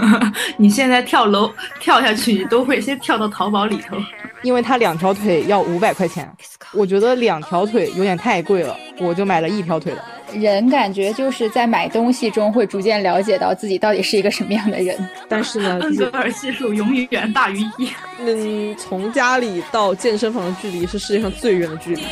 [0.56, 3.96] 你现在跳楼跳下去，你都会先跳到淘宝里头，
[4.42, 6.30] 因为他两条腿要五百块钱，
[6.72, 10.02] 我觉得两条腿有点太贵了，我就买了一条腿的。
[10.32, 14.96] 人感觉就是在买东西中会逐渐了解到自己到底是一个什么样的人，
[15.28, 17.90] 但是呢， 恩格尔系数永远大于一。
[18.18, 22.02] 嗯，从家里到健身房的距离是世界上最远的距离。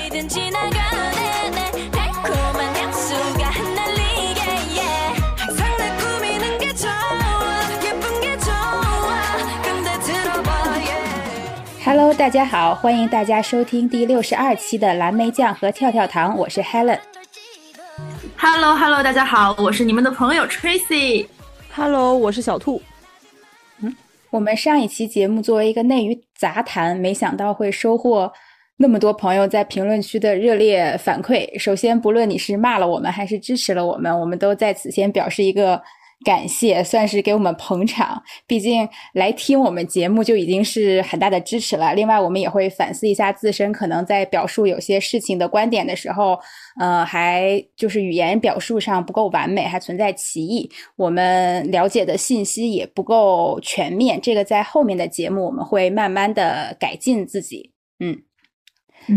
[12.01, 16.99] Hello，大家好，欢迎大家收听第六十二期的蓝莓酱和跳跳糖，我是 Helen。
[18.39, 21.27] Hello，Hello，大家好，我是你们的朋友 Tracy。
[21.75, 22.81] Hello，我是小兔。
[23.83, 23.95] 嗯，
[24.31, 28.33] 我们上一期节目作为一个内娱杂谈，没想到会收获
[28.79, 31.47] 那么多朋友在评论区的热烈反馈。
[31.59, 35.83] 首先，不论你是骂了我们还是支持了我们，我们都在此先表示一个。
[36.23, 38.23] 感谢，算是给我们捧场。
[38.47, 41.95] 毕竟来听我们节目就已经是很大的支持了。
[41.95, 46.39] 另外，我们也会反思一下自身，可能在表述有些事情的观点的时候，
[46.79, 50.71] 呃，还就是语言表述上不够完美，还存在歧义。
[50.97, 54.21] 我们了解的信息也不够全面。
[54.21, 57.73] 这个在后面的节目我们会慢慢的改进自己。
[57.99, 58.30] 嗯。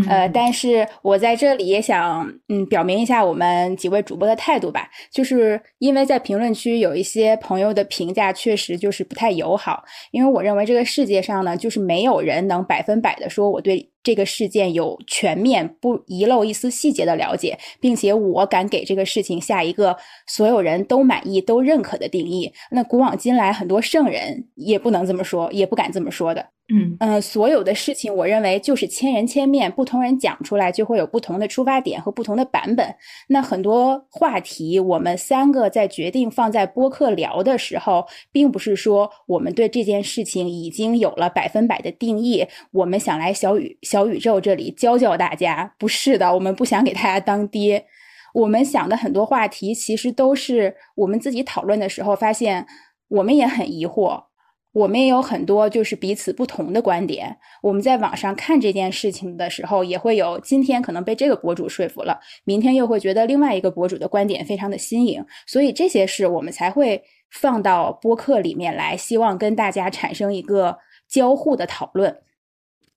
[0.08, 4.89] 呃，但是我在这里也想，嗯，表明一下我们几位主播的态度吧。
[5.11, 19.95] 就是因为在评论区有一些朋友的评价确实就是不太友好，因为我认为这个世界上呢，就是没有人能百分百的说我对这个事件有全面不遗漏一丝细节的了解，并且我敢给这个事情下一个
[20.27, 22.51] 所有人都满意、都认可的定义。
[22.71, 26.49] 那古往今来很多圣人也不能这么说，也不敢这么说的。
[26.73, 32.95] 嗯呃，所有的事情，我认为就是千人千面，不同人讲出来就会有不同的出发点和不同的版本。
[33.27, 47.85] 那很多话题，我们三个在决定放在播客聊的时候，并不是说我们对这件事情已经有了百分百的定义，我们想来小宇小宇宙这里教教大家，不是的，我们不想给大家当爹。
[48.33, 52.65] 我们想的很多话题，其实都是我们自己讨论的时候发现，
[53.07, 54.23] 我们也很疑惑。
[54.71, 57.37] 我们也有很多就是彼此不同的观点。
[57.61, 65.23] 我们在网上看这件事情的时候，也会有今天可能被这个博主说服了，明天又会觉得另外一个博主的观点非常的新颖。
[65.45, 66.99] 所以这些事我们才会
[67.29, 70.75] 放到播客里面来，希望跟大家产生一个
[71.07, 72.17] 交互的讨论。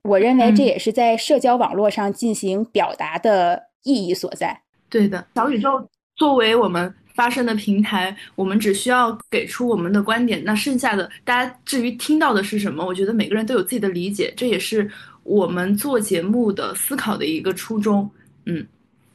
[0.07, 4.63] 我认为这也是在社交网络上进行表达的意义所在。
[4.89, 6.95] 对的，小宇宙作为我们。
[7.17, 14.87] 发声的平台，我们只需要给出我们的观点，那剩下的大家至于听到的是什么，我觉得每个人都有自己的理解，这也是
[15.23, 18.11] 我们做节目的思考的一个初衷。
[18.45, 18.67] 嗯，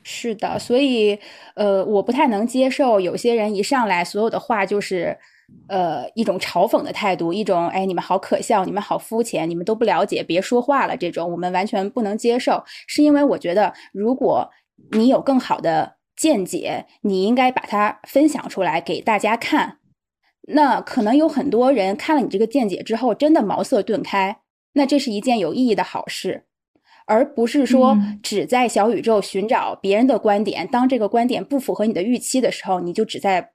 [0.02, 1.16] 是的，所以
[1.54, 5.16] 呃，我不太能接受有些人一上来所有的话就是
[5.68, 14.50] 呃一种嘲讽的态度，一种哎你们好可笑，你们好肤浅，你们都不了解，别说话了这种，我们完全不能接受，是因为我觉得如果
[14.92, 15.98] 你有更好的。
[16.14, 19.80] 见解，你应该把它分享出来给大家看。
[20.50, 24.38] 那可能有很多人看了你这个见解之后，真的茅塞顿开。
[24.74, 26.46] 那这是一件有意义的好事，
[27.08, 30.68] 而不是说只在小宇宙寻找别人的观点。
[30.68, 33.54] 当这个观点不符合你的预期的时候，你就只在，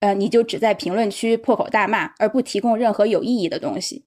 [0.00, 4.04] 呃，你就只在评论区破口大骂，而不提供任何有意义的东西。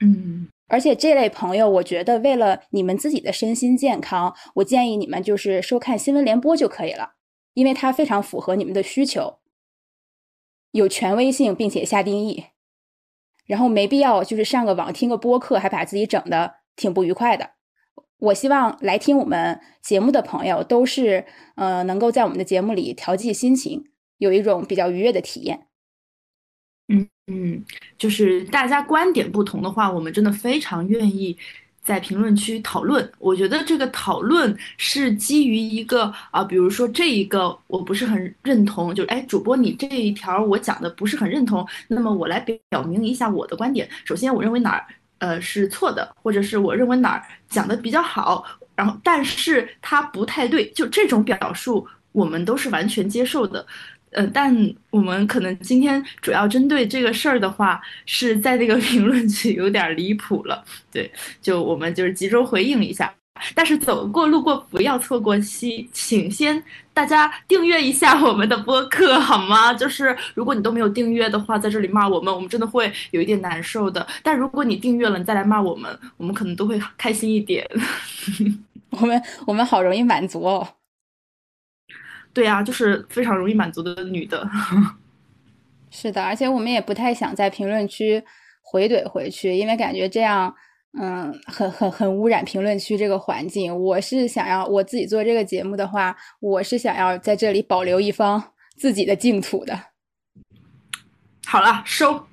[0.00, 0.48] 嗯。
[0.68, 7.12] 而且这类朋友，我觉得为了你们自己的身心健康，我建议你们就是收看新闻联播就可以了，
[7.54, 9.38] 因为它非常符合你们的需求，
[10.72, 12.46] 有权威性，并且下定义，
[13.44, 17.50] 然后没必要就是上个网听个播客，还把自己整的挺不愉快的。
[18.18, 23.84] 我希望来听我们节目的朋友都是，呃，能够在我们的节目里调剂心情，
[24.18, 25.66] 有一种比较愉悦的体验。
[26.88, 27.64] 嗯嗯，
[27.98, 31.36] 就是大家观点不同的话，我们真的非常愿意
[31.82, 33.10] 在评论区讨论。
[33.18, 43.88] 我觉得这个讨论是基于一个啊，比如说这一个我不是很认同，就是哎，主播你这一条我讲的不是很认同，那么我来表表明一下我的观点。
[44.04, 44.86] 首先，我认为哪儿
[45.18, 48.44] 呃是错的，或者是我认为哪儿讲的比较好，
[48.76, 53.66] 然后但是它不太对，就这种表述我们都是完全接受的。
[54.16, 60.64] 呃，但我们可能今天主要针对这个事儿的话，是在这个 评论区有点离谱了。
[60.90, 61.10] 对，
[61.42, 63.12] 就我们就是集中回应一下。
[63.54, 66.62] 但是走过路过不要错过期，请先
[66.94, 69.74] 大家订阅一下我们的播客好吗？
[69.74, 74.06] 就是如果你都没有订阅的话，在这里骂我们，我们真的会有一点难受的。
[74.22, 77.68] 但如果你订阅了，你再来骂我们，我们可能都会开心一点。
[78.98, 80.66] 我们我们好容易满足哦。
[82.36, 84.46] 对啊，就是非常容易满足的女的。
[85.90, 88.22] 是的，而且我们也不太想在评论区
[88.60, 90.54] 回怼回去，因为感觉这样，
[91.00, 93.74] 嗯，很很很污染评论区这个环境。
[93.74, 99.80] 我是想要我自己做这个节目的话，我是想要在这里保留一方自己的净土的。
[101.46, 102.26] 好了，收。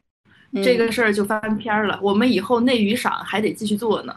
[0.61, 4.15] 这个事儿就翻篇了，我们以后内娱赏还得继续做呢。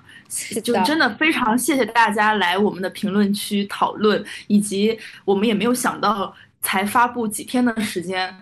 [0.62, 8.34] 就真的非常谢谢大家来我们的评论区讨论，以及我们也没有想到，才发布几天的时间，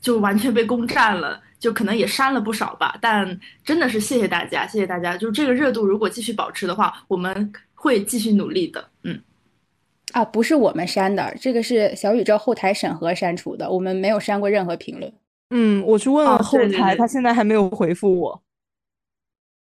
[0.00, 2.96] 就完全被攻占了，就可能也删了不少吧。
[3.00, 5.16] 但真的是谢谢大家，谢谢大家。
[5.16, 8.86] 就这个热度如果继续保持的话，我们会继续努力的。
[9.02, 9.18] 嗯，
[10.12, 15.12] 啊，不是我们删的，这个是小宇宙后台审核删除的，我们没有删过任何评论。
[15.50, 18.42] 嗯，我去问了后台，他现在还没有回复我。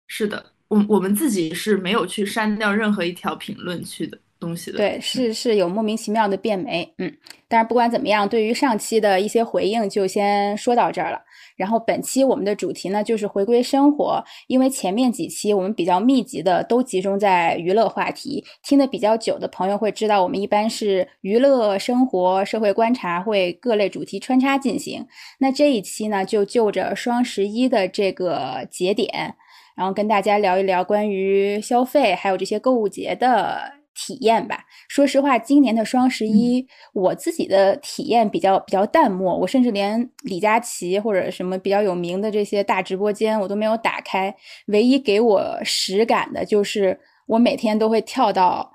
[0.06, 4.18] 是的，我我们自己是没有去删掉任何一条评论区的。
[4.42, 7.10] 东西的对是是有莫名其妙的变没，嗯，
[7.46, 11.22] 但是不管怎么样，对于上期的一些回应就先说到这儿了。
[11.54, 25.06] 然后本期我们的主题呢就是回归生活，因为前面几期我们比较密集的都集中在娱乐话题，听的比较久的朋友会知道，我们一般是娱乐、生活、社会观察会各类主题穿插进行。
[25.38, 29.34] 那这一期呢就就着双十一的这个节点，
[29.76, 33.81] 然后跟大家聊一聊关于消费还有这些购物节的。
[33.94, 34.64] 体验吧。
[34.88, 39.36] 说实话，今年的双十一，我自己的体验比较比较淡漠。
[39.36, 44.34] 我甚至连李佳琦或者什么比较有名的这些大直播间我都没有打开。
[44.66, 48.72] 唯一给我实感的就是，我每天都会跳到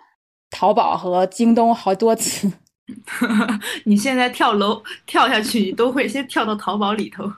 [0.49, 2.51] 淘宝和京东好多次。
[3.83, 7.29] 你现在跳楼跳下去，你都会先跳到淘宝里头，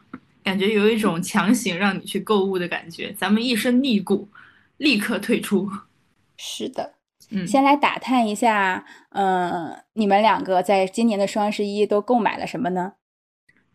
[0.43, 3.11] 感觉有一种强行让你去购物的感觉。
[3.17, 4.27] 咱们一身逆骨，
[4.77, 5.67] 立刻退出。
[6.37, 6.93] 是的。
[7.45, 12.93] 先来打探一下，嗯，你们两个在今年的双十一都购买了什么呢？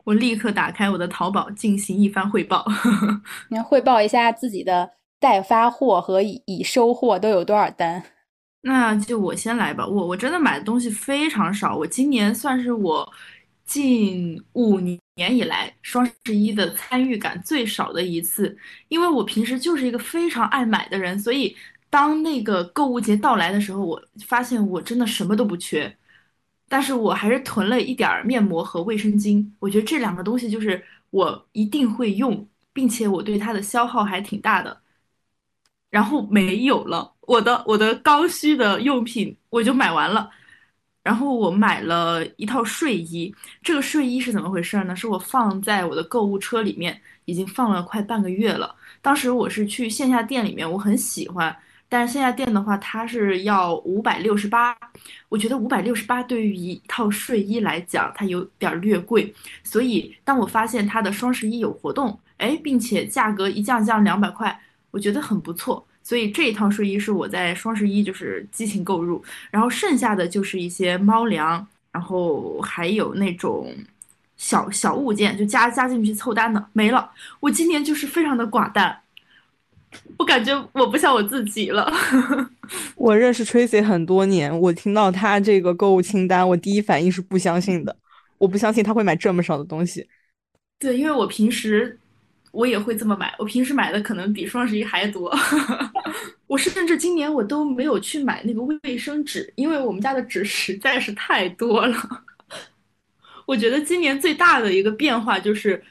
[0.04, 2.66] 我立刻打开我的淘宝进行一番汇报。
[3.48, 8.02] 你汇报一下自己的待发货和已已收货都有多少单？
[8.62, 9.86] 那就我先来吧。
[9.86, 13.08] 我我真的买的东西非常少，我今年算是我
[13.64, 18.56] 近五年以来双十一的参与感最少的一次，
[18.88, 21.54] 因为我平时就是一个非常爱买的人，所以。
[21.94, 25.96] 当那个购物节到来的时候，我发现我真的什么都不缺，
[26.68, 29.48] 但是我还是囤了一点儿面膜和卫生巾。
[29.60, 34.76] 我觉得这两个东西就是我一定会用，并且我对它的消耗还挺大的。
[35.88, 40.28] 然后没有了，我的我的刚需的用品我就买完了。
[41.04, 43.32] 然后我买了一套睡衣，
[43.62, 44.96] 这个睡衣是怎么回事呢？
[44.96, 48.74] 是我放在我的购物车里面，已经放了快半个月了。
[49.00, 51.56] 当时我是去线下店里面，我很喜欢。
[51.88, 54.76] 但是线下店的话，它是要五百六十八，
[55.28, 59.32] 我觉得五百六十八对于一套睡衣来讲，它有点略贵。
[59.62, 64.60] 所以当我发现它的双十一有活动，哎，并且价格一降降两百块，
[64.90, 65.86] 我觉得很不错。
[66.02, 73.72] 所以这一套睡衣是我在双十一就是激情购入，然后剩下的就是一些猫粮，然后还有那种
[74.36, 77.12] 小小物件，就加加进去凑单的没了。
[77.38, 79.00] 我今年就是非常的寡淡。
[80.16, 81.92] 我感觉我不像我自己了。
[82.96, 87.94] 我认识 Tracy 很多年，我听到他这个购物清单，我第一反应是不相信的。
[88.38, 90.06] 我不相信他会买这么少的东西。
[90.78, 91.98] 对，因为我平时
[92.52, 95.34] 我也会这么买，我平时买的可能比双十一还多。
[96.46, 101.96] 我甚至今年我都没有去买那个卫生纸，因为我们家的纸实在是太多了。
[103.46, 105.82] 我觉得今年最大的一个变化就是。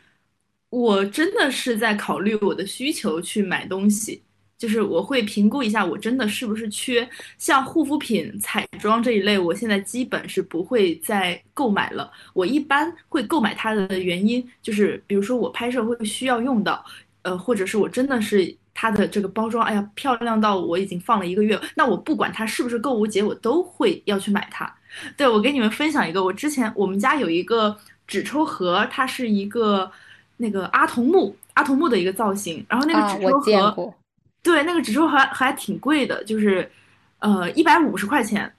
[0.73, 4.23] 我真的是在考虑我的需求去买东西，
[4.57, 12.11] 就是我会评估一下我真的是不是缺，像护肤品、彩妆这一类，我现在基本是不会再购买了。
[12.33, 16.83] 我一般会购买它的原因就是，比如说我拍摄会需要用到，
[17.21, 24.75] 呃，或者是我真的是它的这个包装，哎呀，漂亮到我已经放了一个月，那我不管它是不是购物节，我都会要去买它。
[25.15, 27.77] 对我给你们分享一个，我之前我们家有一个
[28.07, 29.91] 纸抽盒，它是一个。
[30.37, 33.93] 那个阿童木，阿童木的一个造型，然后那个纸抽盒，
[34.41, 36.69] 对，那个纸抽盒还挺贵的，就是，
[37.19, 38.51] 呃，一百五十块钱，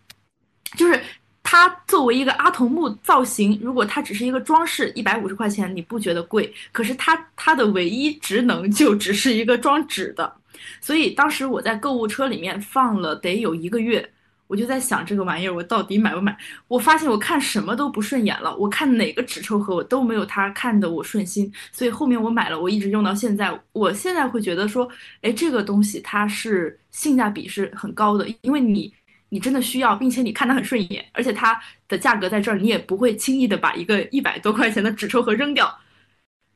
[0.77, 1.01] 就是
[1.43, 6.53] 它作为一个阿童木造型，如果它只是一个装饰，一百五十块钱你不觉得贵？
[6.73, 10.33] 可是它它的唯一职能就只是一个装纸的，
[10.81, 14.09] 所以当时我在购物车里面放了得有一个月。
[14.55, 16.39] 我就在想这个玩意儿，我到底买不买？
[16.69, 23.53] 我发现我看什么都不顺眼了，我看哪个纸抽盒我都没有它看的我顺心，所以后面我买了，我一直用到现在。
[23.73, 24.89] 我现在会觉得说，
[25.23, 28.95] 哎，这个东西它是性价比是很高的，因为你
[29.29, 35.77] 你真的需要，并且你看它很顺眼，而且它的价格在这儿，你也不会轻易的把一个一百多块钱的纸抽盒扔掉。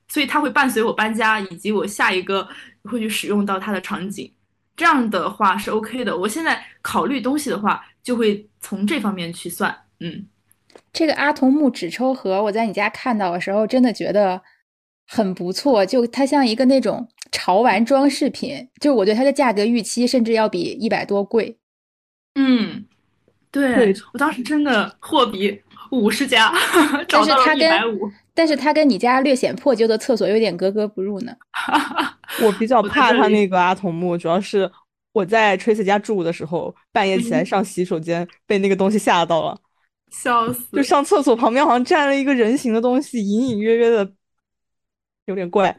[0.06, 2.48] 所以它会伴随我搬家，以及我下一个
[2.84, 4.32] 会去使用到它的场景。
[4.78, 6.16] 这样的话是 OK 的。
[6.16, 9.76] 我现在考虑东西的话，就会从这方面去算。
[9.98, 10.24] 嗯，
[10.92, 14.40] 这个阿童木纸抽盒，我在你家看到的时候，真的觉得
[15.06, 15.84] 很不错。
[15.84, 21.58] 就它像一个那种潮玩装饰品，就我对它的价格预期甚至要比一百多贵。
[22.36, 22.84] 嗯，
[23.50, 26.52] 对我当时真的货比五十家，
[27.08, 28.08] 但是它跟五。
[28.38, 31.34] 但是它跟你家略显破旧的厕所有点格格不入呢。
[32.40, 34.70] 我比较怕它那个阿童木，主要是
[35.10, 39.60] 我在 Tracy 家住的时候，半夜起来上洗手间被那个东西吓到了，
[40.12, 40.76] 笑死！
[40.76, 44.12] 就上厕所旁边好像站了一个人形的东西，隐隐约约的，
[45.24, 45.76] 有点怪。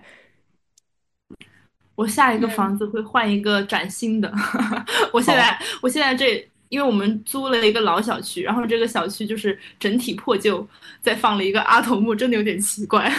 [1.95, 4.29] 我下一个房子会换一个崭新的。
[5.13, 6.48] 我现在，我现在这。
[6.69, 10.65] 因为我们租了一个老小区，然后这个小区就是整体破旧，
[11.01, 13.11] 再放了一个阿童木，真的有点奇怪。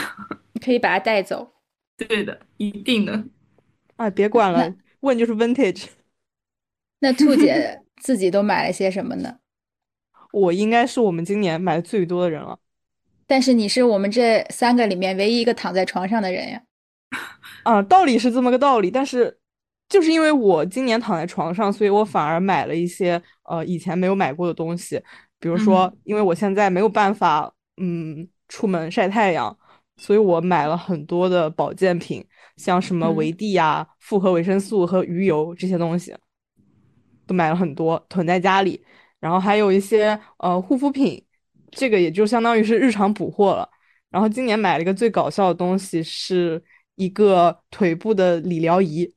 [0.52, 1.52] 你可以把它带走。
[1.97, 3.25] 对的，一定的。
[3.97, 5.87] 哎，别管了，问就是 vintage。
[7.00, 9.38] 那兔姐自己都买了些什么呢？
[10.33, 12.61] 我应该是我们今年买的最多的人了。
[13.26, 16.62] 但是你是我们这三个里面唯一一个躺在床上的人呀。
[17.64, 19.40] 啊，道理是这么个道理，但是。
[19.91, 25.03] 就是因为我今年躺在床上，所以我反而买了一些呃以前没有买过的东西，
[25.41, 29.55] 比如说，因为我现在没有办法嗯出门晒太阳，
[29.97, 32.25] 所以我买了很多的保健品，
[32.57, 36.15] 像什么维 D 呀、复合维生素和鱼油这些东西，
[37.27, 38.83] 都买了很多囤在家里。
[39.19, 41.23] 然后还有一些呃护肤品，
[41.73, 43.69] 这个也就相当于是日常补货了。
[44.09, 46.63] 然后今年买了一个最搞笑的东西，是
[46.95, 49.13] 一个腿部的理疗仪。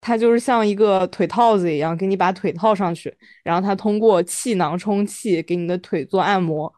[0.00, 3.12] 它就是像一个腿套子一样，给你把腿套上去，
[3.42, 6.72] 然后它通过气囊充气，给你的腿做按摩。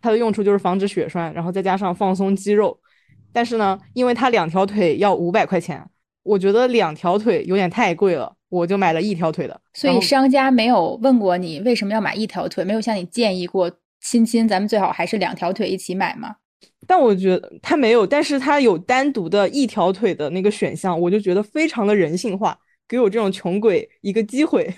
[0.00, 2.80] 它的用处就是防止血栓，然后再加上放松肌肉。
[3.32, 5.86] 但是呢，因为它两条腿要五百块钱，
[6.22, 9.60] 我觉得两条腿有点太贵了，我就买了一条腿的。
[9.74, 13.70] 所以商家没有问过你为什么要买一条腿，没有向你建议过，
[14.00, 16.36] 亲亲，咱们最好还是两条腿一起买吗？
[16.90, 24.74] 但我觉得他没有，但是他有单独的一条腿的那个选项，我就觉得非常的人性化，给我这种穷鬼一个机会。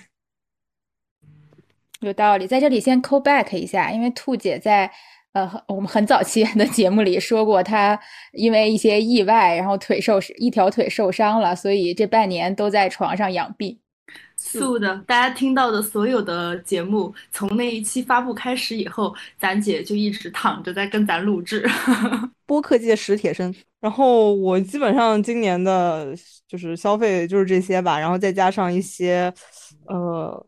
[2.01, 4.91] 有道理，在这里先 call back 一下，因为兔姐在
[5.31, 7.99] 呃我们很早期 的节目里说过，她
[8.33, 13.79] 因为一些意外，然后腿受一条腿受伤了，所以这半年都在床上养病。
[14.59, 21.67] 素的，大家听到的所有的节目，从那一期发布开始以后，咱姐就一直躺着在跟咱录制。
[22.45, 23.53] 播客界史铁生。
[23.79, 26.15] 然后我基本上今年的
[26.47, 29.33] 就是消费就是这些吧，然后再加上一些，
[29.87, 30.45] 呃，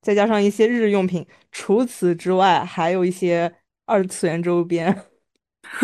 [0.00, 1.26] 再加上一些日用品。
[1.50, 3.52] 除此之外，还有一些
[3.86, 5.04] 二次元周边。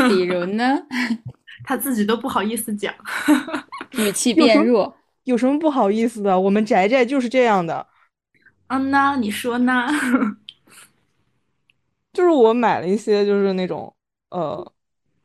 [0.08, 0.78] 比如呢？
[1.64, 2.94] 他自己都不好意思讲，
[3.92, 4.94] 语气变弱。
[5.30, 6.38] 有什么不好意思的？
[6.38, 7.86] 我们宅宅就是这样的。
[8.66, 9.86] 嗯呐，你说呢？
[12.12, 13.94] 就是我买了一些，就是那种
[14.30, 14.72] 呃，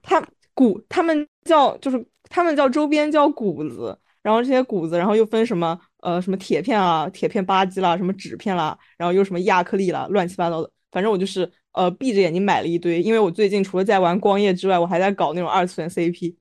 [0.04, 10.70] 他谷他们叫就是他们叫周边叫谷子，然后这些谷子，然后又分什么呃什么铁片啊、铁片吧唧啦、什么纸片啦，然后又什么亚克力啦，乱七八糟的。
[10.92, 16.36] 反正我就是呃闭着眼睛买了一堆，因为我最近除了在玩光夜之外，我还在搞那种二次元 CP，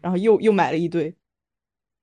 [0.00, 1.12] 然后又又买了一堆。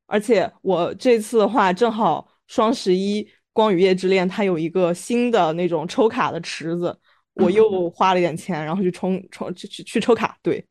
[0.07, 6.97] 而且我这次的话，正好双十一光与夜之恋它有一个新的那种抽卡的池子，
[7.33, 10.37] 我又 花了点钱，然后去充充去去去抽卡。
[10.41, 10.65] 对，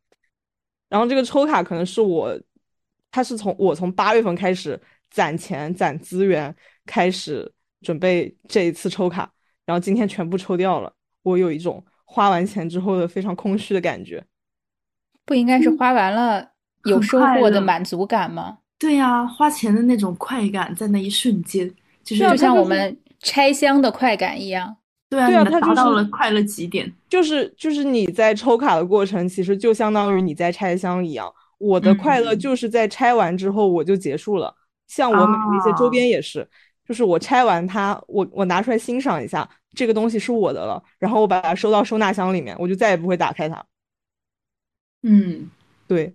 [0.88, 2.38] 然后这个抽卡可能是我，
[3.10, 6.54] 它是从我从八月份开始攒钱攒资源，
[6.86, 9.32] 开始准备这一次抽卡，
[9.64, 14.24] 然后今天全部抽掉了，我有一种花完钱之后的非常空虚的感觉。
[15.24, 16.52] 不应该是花完了
[16.84, 18.58] 有收获的满足感吗？
[18.84, 21.66] 对呀，花钱的那种快感在那一瞬间，
[22.02, 24.76] 就是就像我们拆箱的快感一样。
[25.08, 26.92] 对啊，它达到了快乐极点。
[27.08, 31.32] 就是就是你在抽卡的过程，其实就相当于你在拆箱一样。
[31.56, 34.54] 我的快乐就是在拆完之后我就结束了。
[34.86, 36.46] 像我买的一些周边也是，
[36.86, 43.64] 就是我拆完它，我我拿出来欣赏一下，这个东西是我的了，然后我把它收到收纳箱里面，我就再也不会打开它。
[45.02, 45.48] 嗯，
[45.88, 46.14] 对。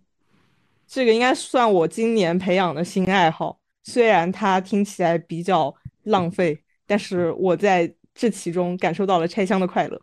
[0.89, 10.01] 这个应该算我今年培养的新爱好，虽然它听起来比较浪费，但是我在这其中感受到了拆箱的快乐。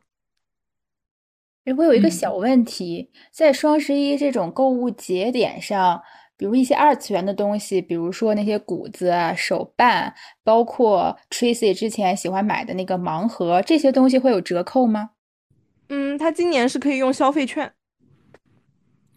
[1.65, 6.01] 哎，我有一个小问题，在双十一这种购物节点上，
[6.37, 10.15] 比如一些二次元的东西，比如说那些谷子啊、手办，
[10.45, 15.11] 包括 Tracy 之前喜欢买的那个盲盒，这些东西会有折扣吗？
[15.89, 17.73] 嗯，它今年是可以用消费券。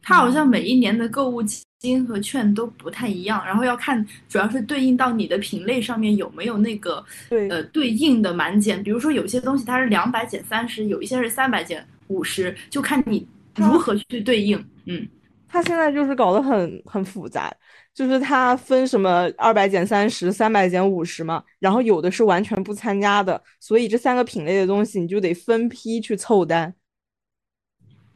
[0.09, 1.39] 它好像每一年的购物
[1.77, 8.81] 金和券都不太一样，然后要看主要是对应到你的品类上面有没有那个呃对应的满减。
[8.81, 13.23] 比如说有些东西它是两百减三十，有一些是三百减五十，就看你
[13.53, 14.57] 如何去对应。
[14.85, 15.07] 嗯，
[15.47, 17.53] 它现在就是搞得很很复杂。
[17.93, 26.73] 就是它分什么二百减三十、三百减五十嘛，然后有的是完全不参加的，所以这三个品类的东西你就得分批去凑单。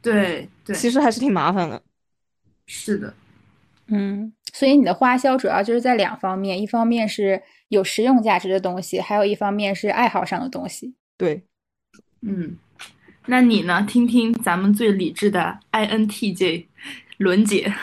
[0.04, 1.82] 对对，其实还是挺麻烦的。
[2.66, 3.14] 是的，
[3.88, 10.94] 嗯，所以你的花销主要就是在两方面，一方面是有实用价值的东西，还有一方面是爱好上的东西。
[11.16, 11.42] 对，
[12.20, 12.56] 嗯，
[13.26, 13.84] 那你呢？
[13.88, 16.66] 听听咱们最理智的 INTJ
[17.16, 17.74] 伦姐。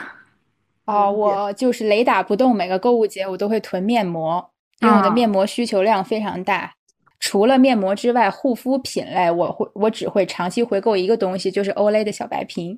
[0.86, 6.76] 哦，我就是雷打不动，每个购物节我都会囤面膜，因为我的面膜需求量非常大。
[7.22, 12.78] 除了面膜之外，护肤品类我会我只会长期回购一个东西，就是欧莱的小白瓶。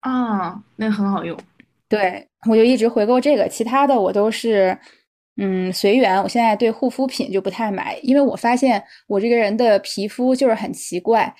[0.00, 1.38] 啊，那很好用。
[1.88, 4.76] 对，我就一直回购这个，其他的我都是
[5.36, 6.20] 嗯随缘。
[6.20, 11.32] 我现在对护肤品就不太买，因为我发现我这个人的皮肤就是很奇怪。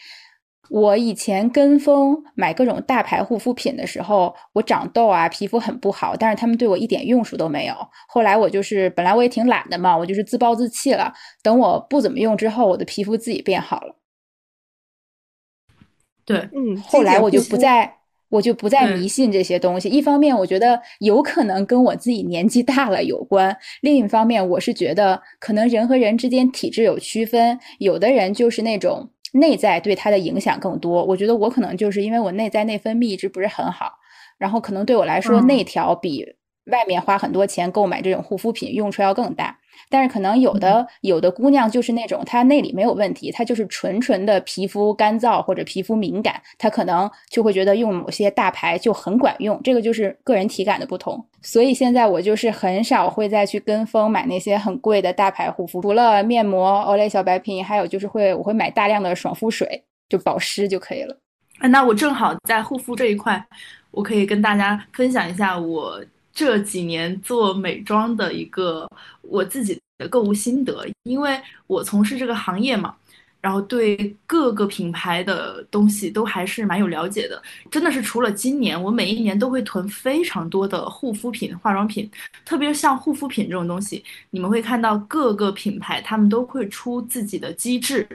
[0.72, 7.74] 我以前跟风买各种大牌护肤品的时候，我长痘啊，皮肤很不好，但是他们对我一点用处都没有。
[8.08, 11.12] 后来我就是本来我也挺懒的嘛，我就是自暴自弃了。
[11.42, 13.96] 等我不怎么用之后，我的皮肤自己变好了。
[16.24, 17.98] 对，嗯，后来我就不再，
[18.30, 19.90] 我就不再迷信这些东西。
[19.90, 23.52] 一方面，我觉得有可能跟我自己年纪大了有关；
[23.82, 29.10] 另一方面，我是觉得可能人和人之间体质有区分，有的人就是那种。
[29.32, 33.98] 内在对它的影响更多，我觉得我可能就是因为我内在内分泌一直不是很好，
[34.38, 36.24] 然后可能对我来说内调比
[36.66, 39.58] 外面花很多钱购买这种护肤品用处要更大。
[39.92, 49.60] 但是可能有的有的姑娘就是那种她内里没有问题，她就是纯纯的皮肤干燥或者皮肤敏感，她可能就会觉得用某些大牌就很管用。
[49.62, 51.22] 这个就是个人体感的不同。
[51.42, 61.14] 所以现在我就是很少会再去跟风买那些很贵的大牌护肤，除了面膜、欧莱小白瓶，还有就是会我会买大量的爽肤水，就保湿就可以了。
[61.68, 63.44] 那我正好在护肤这一块，
[63.90, 66.02] 我可以跟大家分享一下我。
[66.32, 68.88] 这几年做美妆的一个
[69.20, 72.94] 我自己的购物心得，因为我从事这个行业嘛，
[73.40, 77.40] 然后对各个品牌的东西都还是蛮有了解的。
[77.70, 82.10] 真的是除了今年，我每一年都会囤非常多的护肤品、化妆品，
[82.46, 88.06] 特别是像护肤品这种东西，你们会看到各个品牌他们都会出自己的机制，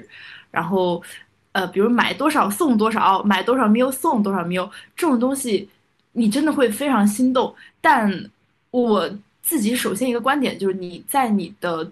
[0.49, 1.03] 然后
[1.51, 5.69] 呃，比如买多少送多少，买多少 ml 送多少 ml 这种东西。
[6.13, 7.53] 你真的会非常心动，
[7.89, 8.29] 但
[8.69, 9.09] 我
[9.41, 11.89] 自己首先一个观点就是你在你的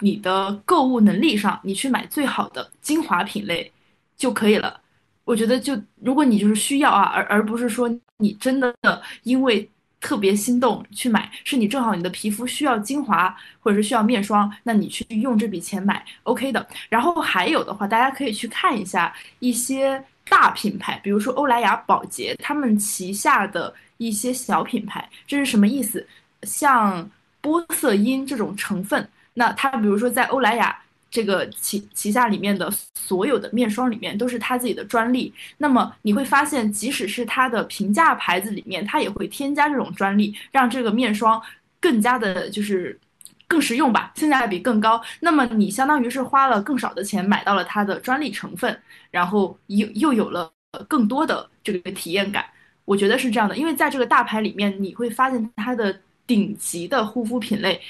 [0.00, 3.70] 你的购物能力上，你去买最好的精华品类
[4.16, 4.80] 就可以了。
[5.24, 8.74] 我觉得就如果你就是需要啊，而而不是说你真的
[9.22, 9.68] 因为
[10.00, 16.66] 特别心动去买，是你正好你的皮肤需要精华或者是需要面霜，那你去用这笔钱买 OK 的。
[16.88, 20.04] 然后还有的话，大家可以去看一下一些。
[20.28, 26.06] 大品牌，比如说欧莱雅、宝洁，他们旗下的一些小品牌，这是什么意思？
[26.44, 27.08] 像
[27.42, 30.76] 玻色因这种成分，那它比如说在欧莱雅
[31.10, 35.32] 这个旗旗下里面的所有的面霜里面都是它自己的专利。
[35.58, 41.40] 那么你会发现，即使是它的平价牌子里面，它也会添加这种专利，让这个面霜
[41.78, 42.98] 更加的就是
[43.46, 45.02] 更实用吧，性价比更高。
[45.20, 48.80] 那么你相当于是花了更少的钱买到了它的专利成分。
[49.10, 50.50] 然后又又有了
[50.86, 52.44] 更多的这个体验感，
[52.90, 57.80] 我觉得是这样的，因为在这个大牌里面，你会发现它的顶级的护肤品类，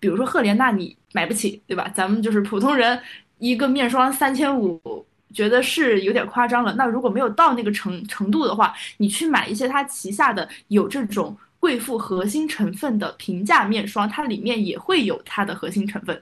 [0.00, 1.88] 比如说赫莲娜，你买不起，对吧？
[1.94, 3.00] 咱们就是普通人，
[3.38, 6.74] 一个面霜三千五，觉得是有点夸张了。
[6.74, 16.20] 那如果没有到那个程程度的话，你去买一些它旗下的有这种贵妇核心成分的平价面霜，它里面也会有它的核心成分。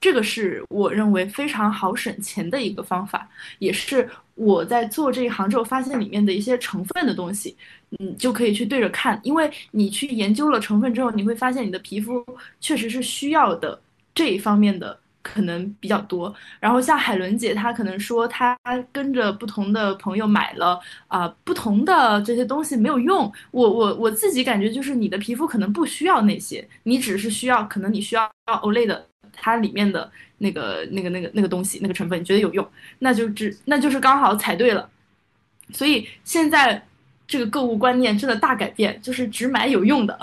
[0.00, 7.56] 这个是我认为非常好省钱的一个方法，也是我在做这一行之后发现里面的一些成分的东西，
[7.98, 12.24] 嗯，就可以去对着看，因为你去研究了成分之后，你会发现你的皮肤
[12.60, 13.80] 确实是需要的
[14.14, 16.32] 这一方面的可能比较多。
[16.60, 18.56] 然后像海伦姐，她可能说她
[18.92, 29.04] 跟着不同的朋友买了啊不同的这些东西没有用，我我我自己感觉就是你的皮肤可能不需要那些，你只是需要可能你需要 Olay 的。
[29.40, 34.88] 它里面的那个、那个、那个、那个东西、那个成分，你觉得有用，那就只那就是刚好踩对了。
[35.72, 36.82] 所以现在
[37.26, 40.18] 这个购物观念真的大改变，就是只买有用的，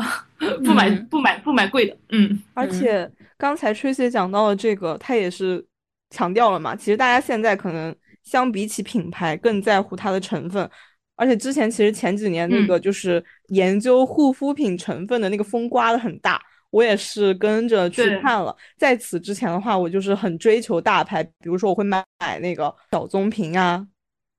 [0.63, 1.97] 不买不买不买贵的。
[2.10, 5.63] 嗯，而且刚才吹姐讲到的这个，他也是
[6.10, 6.75] 强调了嘛。
[6.75, 10.69] 其实大家现在可能相比起品牌更在乎它的成分。
[11.17, 16.41] 而且之前其实前几年那个就是研究护肤品成分的那个风刮的很大，
[16.76, 18.54] 我也是跟着去看了。
[18.78, 23.88] 在此之前的话，我就是很追求大牌，比如说我会买买那个小棕瓶啊，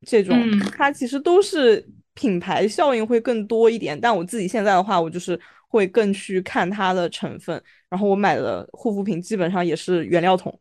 [0.07, 0.37] 这种
[0.77, 3.99] 它其实都是品牌效应会更多一点。
[3.99, 10.61] 但我自己现在的话，我就是会更去看它的成分，然后我买的护肤品基本上也是原料桶。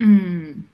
[0.00, 0.64] 嗯。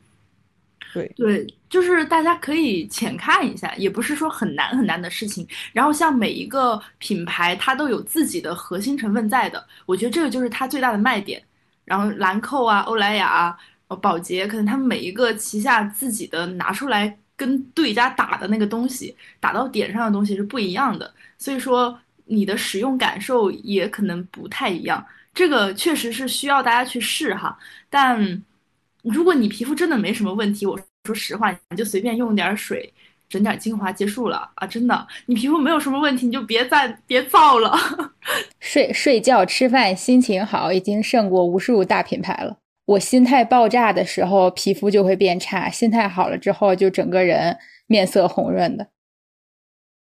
[0.96, 5.46] 对对，就是大家可以浅看一下，也不是说很难很难的事情。
[5.74, 11.42] 然后像每一个品牌，它都有自己的核心成分在的，我觉得这个就是它最大的卖点。
[11.84, 13.58] 然后兰蔻啊、欧莱雅啊、
[13.96, 25.04] 宝洁，可能他们每一个旗下自己的拿出来跟对家打的那个东西，打到点上的东西是不一样的，所以说你的使用感受也可能不太一样。
[25.34, 27.58] 这个确实是需要大家去试哈，
[27.90, 28.42] 但。
[29.12, 32.92] 如果你皮肤真的没什么问题，我说实话，你就随便用点水，
[33.28, 34.66] 整点精华结束了啊！
[34.66, 37.76] 真的，你皮肤没有什么问题，你就别再别造了。
[38.58, 42.58] 睡睡觉、吃饭，心情好，已经胜过无数大品牌了。
[42.84, 48.88] 我心态爆炸的时候，皮肤就会变差；心态好了之后，就整个人面色红润的。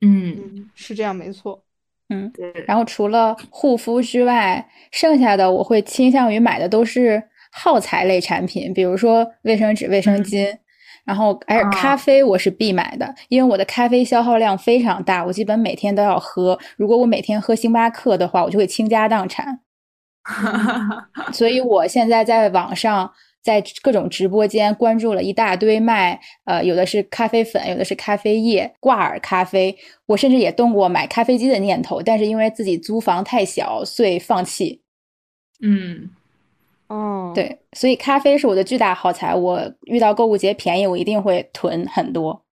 [0.00, 1.62] 嗯，是这样，没错。
[2.08, 2.32] 嗯，
[2.66, 7.22] 然后除了护肤之外，剩下的我会倾向于买的都是。
[7.50, 10.56] 耗材类产品，比如说卫生纸、卫生巾，
[11.04, 16.58] 然后而咖啡我是必买的，因为我的咖啡消耗量非常大，我基本每天都要喝。
[16.76, 19.60] 如果我每天喝星巴克的话，我就会倾家荡产。
[21.32, 23.10] 所以我现在在网上，
[23.42, 29.74] 在各种直播间关注了一大堆卖，呃，有的是咖啡粉，有的是咖啡液、挂耳咖啡。
[30.04, 34.82] 我甚至也动过买咖啡机的念头，但是因为自己租房太小，所以放弃。
[35.62, 36.10] 嗯。
[36.88, 39.34] 哦，对，所以咖啡是我的巨大耗材。
[39.34, 42.44] 我遇到购物节便宜，我一定会囤很多。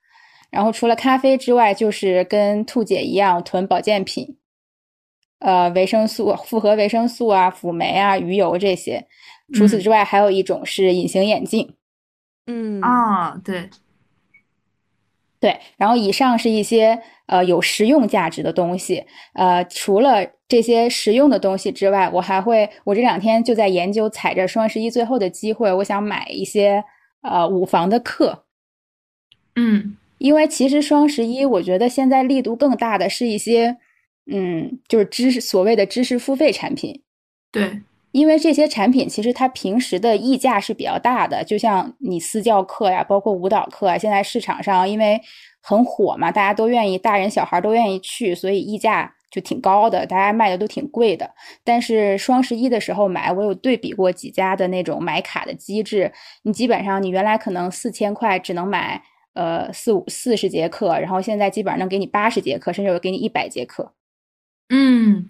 [0.50, 4.36] 然后除了咖啡之外，就是跟兔姐一样囤保健品，
[5.38, 9.06] 呃，维生素、复合维生素啊、辅酶啊、鱼油这些。
[9.54, 11.74] 除此之外，还有一种是隐形眼镜。
[12.46, 13.70] 嗯啊，对。
[15.38, 26.84] 对，然后以上是一些呃有实用价值的东西，呃，除了这些实用的东西之外，我还会，我这两天就在研究，踩着双十一最后的机会，我想买一些
[27.22, 28.44] 呃五房的课，
[29.56, 33.76] 嗯，因为其实双十一我觉得现在力度更大的是一些，
[34.30, 37.02] 嗯，就是知识所谓的知识付费产品，
[37.50, 37.82] 对。
[38.12, 45.20] 因为这些产品其实它平时的溢价是比较大的，就像你私教课呀，包括舞蹈课啊，现在市场上因为
[45.68, 51.28] 很火嘛，大家都愿意，大人小孩都愿意去，所以溢价就挺高的，大家卖的都挺贵的。
[51.64, 59.02] 但是双十一的时候买，我有对比过几家的那种买卡的机制，你基本上你原来可能四千块只能买
[59.34, 63.92] 呃四五四十节课，然后现在基本上能给你八十节课，甚至有给你一百节课。
[64.68, 65.28] 嗯。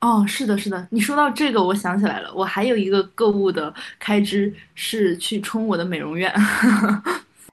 [0.00, 6.32] 哦，是的，是的，你说到这个，我想起来了，我还有一个购物的开支是去充我的美容院，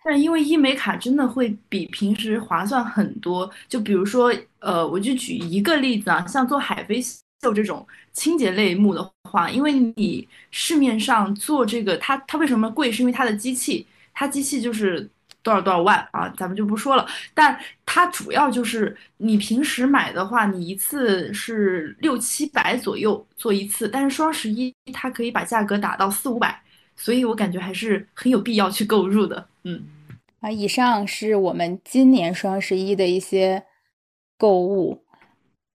[0.05, 3.49] 但因为医美卡真的会比平时划算很多。
[3.67, 12.91] 就比如说，呃，我就举一个例子啊，像做海飞秀这种清洁类目的话，因为你市面上做这个，它它为什么贵？
[12.91, 15.09] 是因为它的机器，它机器就是。
[15.45, 17.05] 多少多少万啊，咱们就不说了。
[17.35, 26.59] 但它主要就是你平时买的话，你一次是六七百左右做一次，但是双十一它可以把价格打到四五百，
[26.95, 29.47] 所以我感觉还是很有必要去购入的。
[29.65, 29.79] 嗯，
[30.45, 33.63] 啊，以上是我们今年双十一的一些
[34.37, 35.03] 购物。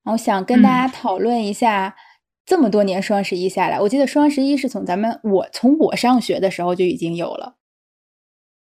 [0.05, 1.97] 我想跟大家讨论一下，
[2.47, 7.57] 这么多年双十一下来，我记得双十一是从咱们我从我上学的时候就已经有了。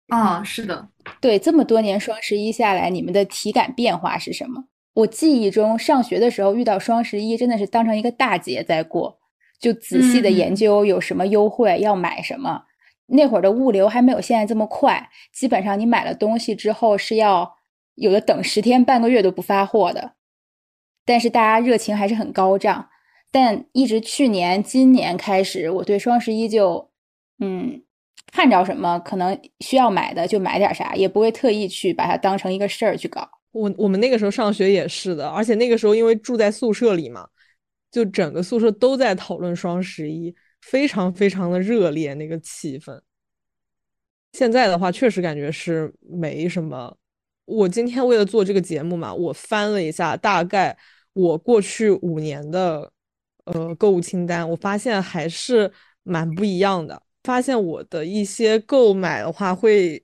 [0.09, 0.89] 啊，是的，
[1.19, 4.65] 对，这么多年双十一下来，你们的体感变化是什么？
[4.93, 9.17] 我记忆中上学的时候遇到双十一，真的是当成一个大节在过，
[9.59, 12.65] 就仔细的研究有什么优惠，要买什么。
[13.07, 17.57] 那会儿的物流还没有现在这么快，基本上你买了东西之后是要
[17.95, 20.13] 有的等十天半个月都不发货的。
[21.05, 22.89] 但是大家热情还是很高涨，
[23.31, 26.91] 但一直去年、今年开始，我对双十一就，
[27.39, 27.81] 嗯。
[28.31, 33.29] 看着什么可能需要买的就买点啥，也不会特意去把它当成一个事儿去搞。
[33.51, 37.29] 我我们那个时候上学也是的，而且那个时候因为住在宿舍里嘛，
[37.89, 42.99] 就整个宿舍都在讨论双十一，非常非常的热烈那个气氛。
[44.33, 46.97] 现在的话确实感觉是没什么。
[47.45, 50.75] 我今天为了做这个节目嘛，我翻了一下大概
[51.13, 52.91] 我过去五年的
[53.45, 55.71] 呃购物清单，我发现还是
[56.03, 57.01] 蛮不一样的。
[57.23, 60.03] 发现我的一些购买的话，会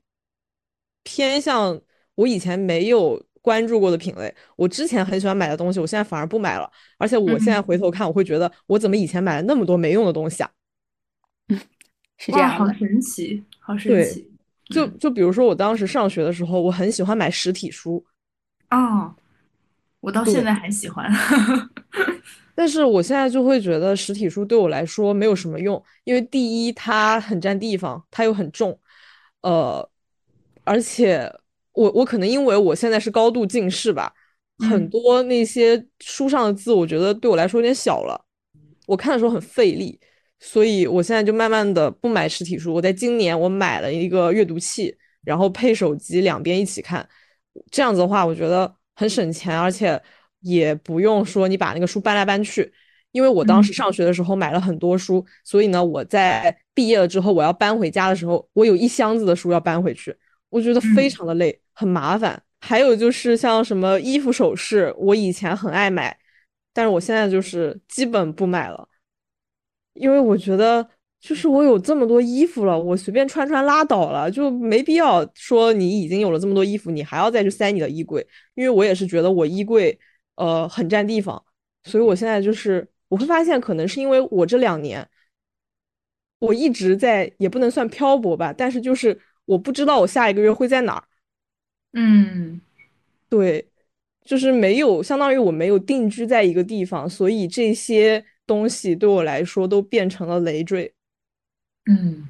[1.04, 1.82] 偏向
[2.16, 4.34] 我以前没有关注过的品类。
[4.56, 6.70] 我之前很喜欢买的东西，我现在反而不买了。
[6.98, 10.50] 而且我现在回头看，我会觉得我怎么以前买了那么多没用的东西啊？
[11.50, 11.60] 嗯，
[12.18, 14.30] 是这样好神奇，好神奇。
[14.70, 18.06] 就就比如说我当时上学的时候，我很喜欢买实体书。
[18.70, 19.14] 啊，
[20.00, 21.12] 我到现在还喜欢。
[22.54, 28.78] 但是我现在就会觉得实体书对我来说没有什么用，因为第一它很占地方，它又很重，
[29.42, 29.90] 呃，
[30.64, 31.30] 而且
[31.74, 34.14] 我我可能因为我现在是高度近视吧，
[34.70, 38.20] 很多那些书上的字我觉得对我来说有点小了，
[38.88, 40.00] 我看的时候很费力，
[40.40, 42.74] 所以我现在就慢慢的不买实体书。
[42.74, 47.08] 我在今年我买了一个阅读器，然后配手机两边一起看，
[47.70, 50.02] 这样子的话我觉得很省钱，而且。
[50.44, 52.74] 也不用说你把那个书搬来搬去，
[53.12, 60.12] 因为我当时上学的时候买了很多书，所以呢，我在毕业了之后我要搬回家的时候，我有一箱子的书要搬回去，
[60.52, 62.40] 我觉得非常的累，很麻烦。
[62.60, 66.16] 还有就是像什么衣服首饰，我以前很爱买，
[66.72, 68.88] 但是我现在就是基本不买了，
[69.94, 70.88] 因为我觉得
[71.20, 80.00] 就是我有这么多衣服了，我随便穿穿拉倒了，就没必要说你已经有了这么多衣服，你还要再去塞你的衣柜，因为我也是觉得我衣柜。
[80.36, 81.44] 呃，很占地方，
[81.84, 85.08] 所以我现在就是我会发现，可能是因为我这两年
[86.40, 91.04] 我一直在，也不能算漂泊吧，但是就是我不知道我下一个月会在哪儿。
[91.94, 92.62] 嗯，
[93.30, 93.68] 对，
[94.24, 100.94] 就是没有，相当于我没有定居在一个地方，所以这些东西对我来说都变成了累赘。
[101.86, 102.28] 嗯，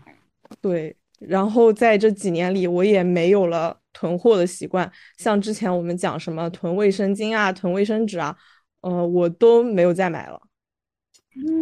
[0.61, 3.79] 对，然后在这几年里，我也没有了。
[3.93, 8.33] 囤货的习惯，像之前我们讲什么囤卫生巾啊、囤卫生纸啊，
[8.79, 10.41] 呃，我都没有再买了。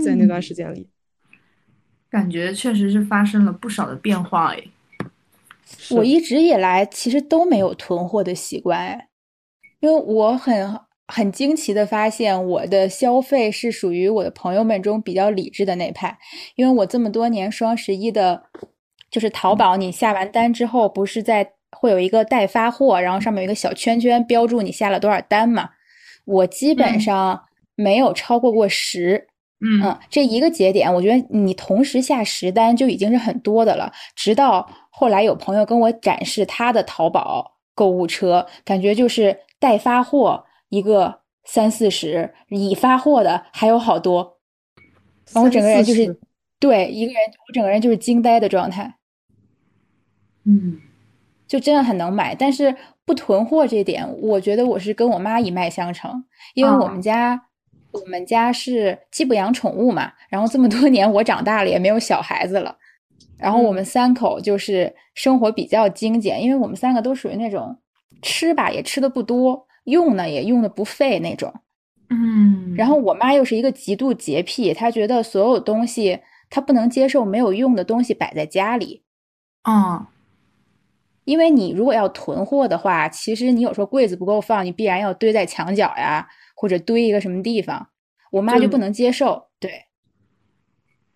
[0.05, 0.87] 在那段时间里，
[2.07, 4.63] 感觉确实是发生了不少的变化哎。
[5.91, 9.07] 我一直以来其实都没有囤货的习惯哎，
[9.79, 16.17] 因为我很很惊奇的发现，我的消费是属于我的朋友们中比较理智的那派，
[16.55, 18.43] 因为我这么多年双十一的，
[19.11, 21.53] 就是淘宝，你下完单之后不是在。
[21.71, 25.69] 会有一个待发货，然后上面有一个小圈圈标注你下了多少单嘛？
[26.25, 27.39] 我基本上
[27.75, 29.27] 没有超过过十，
[29.61, 33.93] 嗯，这一个节点，我觉得你同时下十单就已经是很多的了。
[34.15, 34.67] 直到
[34.99, 44.39] 后来有朋友跟我展示他的淘宝购物车，感觉就是待发货一个三四十，已发货的还有好多，
[45.31, 46.19] 然后我整个人就是
[46.59, 48.95] 对一个人，我整个人就是惊呆的状态，
[50.43, 50.81] 嗯。
[51.47, 57.41] 就真的很能买，但是不囤货这点，我觉得我是跟我妈一脉相承，因为我们家
[57.91, 62.77] 我们家是既不养宠物嘛，然后这么多年我长大了也没有小孩子了，
[63.37, 67.77] 然后我们三口就是生活比较精简，因为我们三个都属于那种
[68.21, 71.53] 吃吧也吃的不多，用呢也用的不费那种，
[72.09, 79.03] 嗯，然后我妈又是一个极度洁癖，她觉得所有东西她不能接受没有用的东西摆在家里，
[79.63, 80.05] 嗯。
[81.25, 87.89] 因为你如果要囤货的话，其实你有时候柜子不够放，你必然要堆在墙角呀，或者堆一个什么地方。
[88.31, 89.85] 我妈就不能接受，对，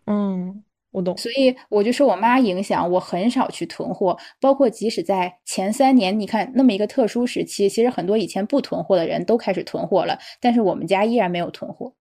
[0.06, 0.64] 嗯，
[0.94, 1.18] 我懂。
[1.18, 4.18] 所以我就受我妈影响，我很少去囤货。
[4.40, 11.94] 包括即使在前三年，你看那么一个特殊时期，其实很多以前不囤货的人都开始囤货了，但是我们家依然没有囤货。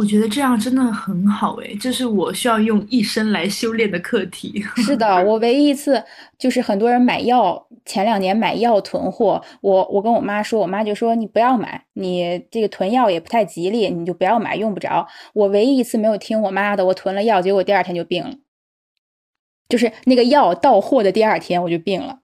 [0.00, 4.64] 我觉得这样真的很好诶，这是我需要用一生来修炼的课题。
[4.82, 6.02] 是的，我唯一一次
[6.38, 15.06] 就是很多人买药，前两年买药囤货，我我跟我妈说，我妈就说你不要买，你这个囤药也不太吉利，你就不要买，用不着。
[15.34, 18.32] 我唯一一次没有听我妈的，我囤了药，结果第二天就病了，
[19.68, 22.20] 就是那个药到货的第二天我就病了，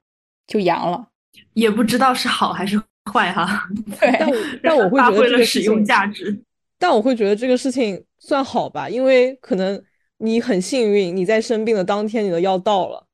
[0.47, 1.09] 就阳了，
[1.53, 2.81] 也不知道是好还是
[3.13, 3.69] 坏哈。
[4.01, 4.31] 对， 但
[4.63, 6.41] 但我会觉得这个使用价值。
[6.79, 9.83] 但我会觉得这个事情算好吧，因为可能
[10.19, 13.07] 你很幸运，你在生病的当天你的药到了。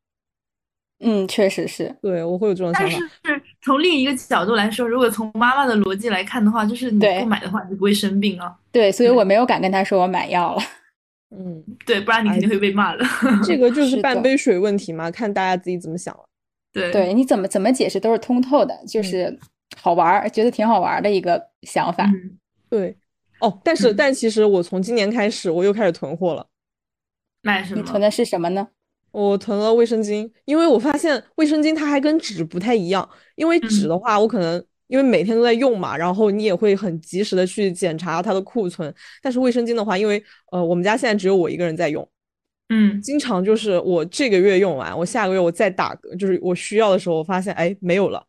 [1.04, 1.92] 嗯，确实是。
[2.00, 2.98] 对，我会有这种想法。
[3.22, 8.54] 但是从另一个角度来说，如果从妈妈的逻辑来看的话，就是你不买的话，你不会生病啊。
[8.70, 10.62] 对，所以我没有敢跟他说我买药了。
[11.34, 13.04] 嗯， 对，不然你肯定会被骂的。
[13.44, 16.24] 这个就是半杯水问题嘛，看大家自己怎么想了。
[16.72, 19.36] 对，对你怎么怎么解释都是通透的，就是
[19.76, 22.08] 好玩儿，觉得挺好玩的一个想法。
[22.70, 22.96] 对。
[23.42, 26.46] 哦，但是但其实我从今年开始我又开始囤货了。
[27.42, 27.80] 买什么？
[27.80, 28.68] 你囤的是什么呢？
[29.10, 33.06] 我囤了卫生巾，因为我发现卫生巾它还跟纸不太一样。
[33.34, 38.94] 因为纸的话，我可能因为每天都在用嘛，然后你也会很及时的去检查它的库存。
[39.20, 42.08] 但是卫生巾的话，因为呃我们家现在只有我一个人在用，
[42.68, 48.24] 嗯，经常就是我这个月用完，我下个月我再打，就是我需要的时候，我发现哎没有了。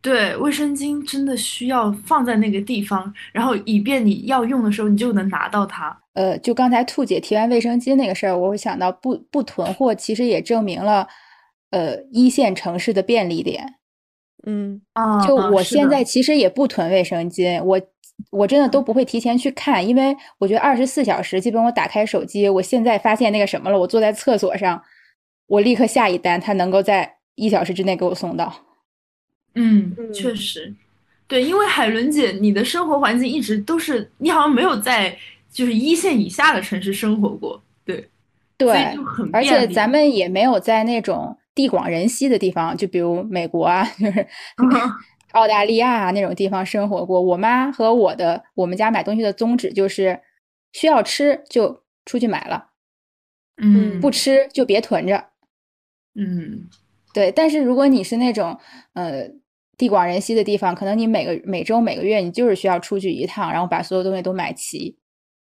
[0.00, 5.96] 对，卫生巾真的需要放在那个地方，然后以便你要用的时候你就能拿到它。
[6.14, 11.06] 呃，就刚才兔姐提完卫生巾那个事儿，我会想到不不囤货，其实也证明了，
[11.70, 13.74] 呃，一线城市的便利点。
[14.46, 17.80] 嗯啊，就我是现在其实也不囤卫生巾，我
[18.30, 24.80] 我真的都不会提前去看，因为我觉得二十四小时，基本我打开手机，我现在发现那个什么了，我坐在厕所上，
[25.48, 28.67] 我立刻下一单，它能够在一小时之内给我送到。
[29.54, 30.12] 嗯，嗯。
[30.12, 30.72] 确实，
[31.26, 35.16] 对，因为海伦姐，你的生活环境一直都是，你好像没有在
[35.50, 38.08] 就是一线以下的城市生活过，对，
[38.56, 44.26] 对很而且咱们也没有在那种地广人稀的地方，就比如美国啊， 就是
[45.32, 47.20] 澳大利亚啊那种地方生活过。
[47.20, 50.20] 我妈和我的我们家买东西的宗旨就是，
[50.72, 52.68] 需要吃就出去买了，
[53.58, 54.00] 嗯。
[54.00, 55.26] 不吃就别囤着。
[56.14, 56.68] 嗯
[57.18, 58.56] 对，但是如果你是那种
[58.92, 59.28] 呃
[59.76, 64.94] 地广人稀的地方，可能你每个每周每个月你就是需要出去一趟，然后把所有东西都买齐。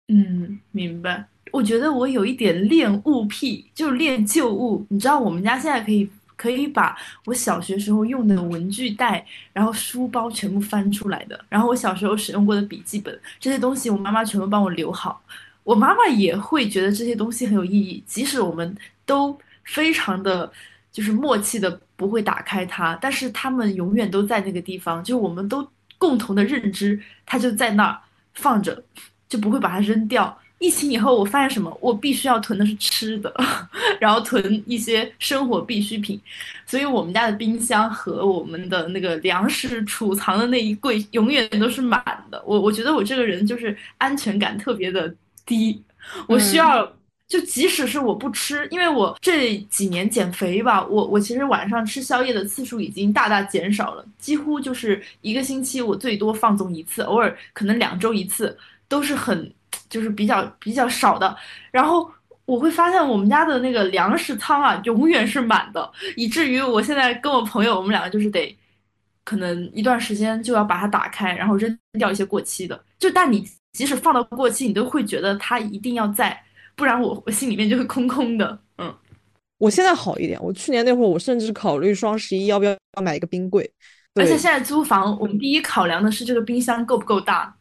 [0.10, 1.24] 嗯，明白。
[1.54, 4.86] 我觉得我有一点恋物癖，就是恋旧物。
[4.90, 15.24] 你知道，我们家现在可以可以把我小学时候用的文具袋，然后书包全部翻出来的，然后我小时候使用过的笔记本这些东西，我妈妈全部帮我留好。
[15.64, 20.52] 我妈妈也会觉得这些东西很有意义，即使我们都非常的
[20.94, 28.00] 就是默契的不会打开它，但是他们永远都在那个地方，就是我们都共同的认知，它就在那儿
[28.36, 28.82] 放着，
[29.28, 30.40] 就不会把它扔掉。
[30.60, 31.78] 疫情以后，我发现什么？
[31.82, 33.34] 我必须要囤的是吃的，
[34.00, 36.18] 然后囤一些生活必需品，
[36.66, 42.02] 所以我们家的冰箱和我们的那个粮食储藏的那一柜永远都是满
[42.32, 42.42] 的。
[42.46, 45.14] 我我觉得我这个人就是安全感特别的
[45.46, 45.84] 低，
[46.28, 46.90] 我需要、
[47.34, 58.56] 就即使是我不吃，因为我这几年减肥吧，我我其实晚上吃宵夜的次数已经大大减少了，几乎就是一个星期我最多放纵一次，偶尔可能两周一次，
[58.88, 59.52] 都是很
[59.90, 61.36] 就是比较比较少的。
[61.72, 62.08] 然后
[62.46, 68.56] 我会发现我们家的那个粮食仓啊，永远是满的，以至于我现在跟我朋友，我们两个就是得。
[69.26, 72.80] 可能一段时间就要把它打开，然后扔掉一些过期的。
[73.00, 76.38] 就但你即使放到过期，你都会觉得它一定要在，
[76.76, 78.60] 不然我我心里面就会空空的。
[78.78, 78.94] 嗯，
[79.58, 83.70] 我现在好一点，我去年那会儿我甚至考虑双十一要不要买一个冰柜。
[84.16, 87.52] 而且现在租房，我们第一考量的是这个冰箱够不够大，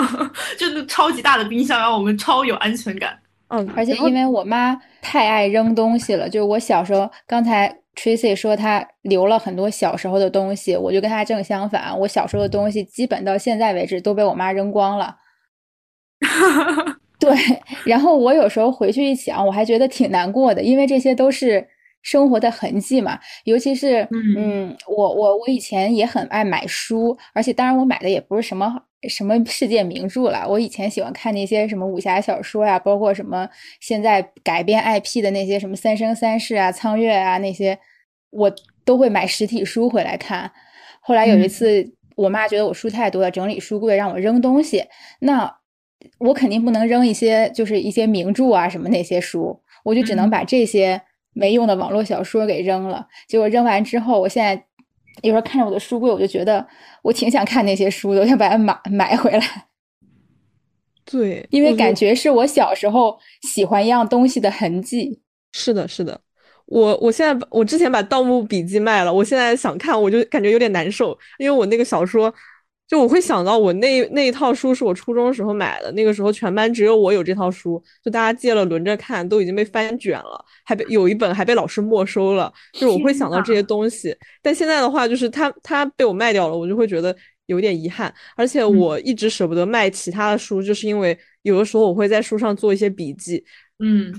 [0.58, 3.18] 就是超级大的冰箱，让我们超有安全感。
[3.48, 15.16] 嗯，而且因为我妈太爱扔东西了，就是我小时候，刚才 Tracy 说她留了很多小时候的东西，我就跟她正相反，我小时候的东西基本到现在为止都被我妈扔光了。
[17.18, 17.36] 对，
[17.84, 21.66] 然后我有时候回去一想，我还觉得挺难过的，因为这些都是
[22.02, 23.18] 生活的痕迹嘛。
[23.44, 30.46] 尤其是，嗯嗯，我我我以前也很爱买书，而且当然我买的也不是什么什么世界名著了。
[30.48, 33.48] 我以前喜欢看那些什么武侠小说呀，包括什么
[33.80, 37.78] 现在改编 IP 的那些什么《三生三世》啊、《苍月》啊那些，
[38.30, 38.52] 我
[38.84, 40.50] 都会买实体书回来看。
[41.00, 44.84] 后来有一嗯次，我妈觉得我书太多了，整理书柜让我扔东西，
[45.20, 45.57] 那
[46.18, 51.00] 我肯定不能扔一些就是一些名著啊什么那些书，我就只能嗯把这些
[51.32, 53.06] 没用的网络小说给扔了。
[53.26, 54.64] 结果扔完之后，我现在
[55.22, 56.66] 有时候看着我的书柜，我就觉得
[57.02, 59.40] 我挺想看那些书的，我想把它买买回来，
[61.04, 65.20] 对，因为感觉是我小时候喜欢一样东西的痕迹。
[65.52, 66.20] 是的，是的。
[66.66, 72.32] 我我现在我之前把《盗墓笔记》卖了，我现在想看，我就感觉有点难受，因为我那个小说，
[72.88, 84.16] 就我会想到我那那一套书是我初中时候买的，那个时候全班只有我有这套书，就大家借了轮着看，都已经被翻卷了，还被有一本还被老师没收了，就是我会想到这些东西。
[84.42, 87.14] 但现在的话，就是它它被我卖掉了，我就会觉得
[87.46, 88.78] 有点遗憾，而且嗯。
[88.78, 93.44] 我一直舍不得卖其他的书，就是因为有的时候我会在书上做一些笔记，
[93.80, 94.12] 嗯，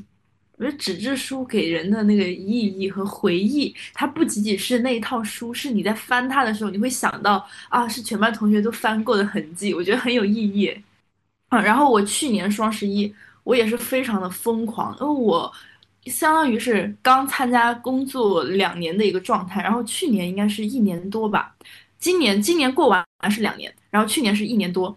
[0.59, 10.69] 我觉得纸质书给人的那个意义和回忆，它不仅仅是那一套书，是你在翻它的时候，你会想到啊，是全班同学都翻过的痕迹，我觉得很有意义。
[11.47, 13.11] 啊，然后我去年双十一，
[13.45, 15.49] 我也是非常的疯狂，因为我
[16.07, 21.55] 相当于是刚参加工作两年的一个状态，然后去年应该是一年多吧，
[21.99, 23.01] 今年今年过完
[23.31, 24.93] 是两年，然后去年是一年多，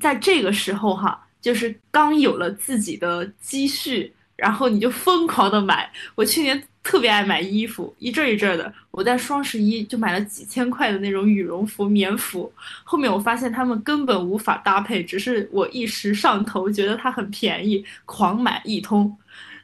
[0.00, 4.14] 在这个时候哈，就是刚有了自己的积蓄。
[4.38, 5.90] 然后你就疯狂的买。
[6.14, 8.72] 我去年特别爱买衣服，一阵一阵的。
[8.92, 12.50] 我在双十一就买了几千块的那种羽绒服、棉服。
[12.84, 19.14] 后面我发现他们根本无法搭配，只是我一时上头，觉得它很便宜，狂买一通。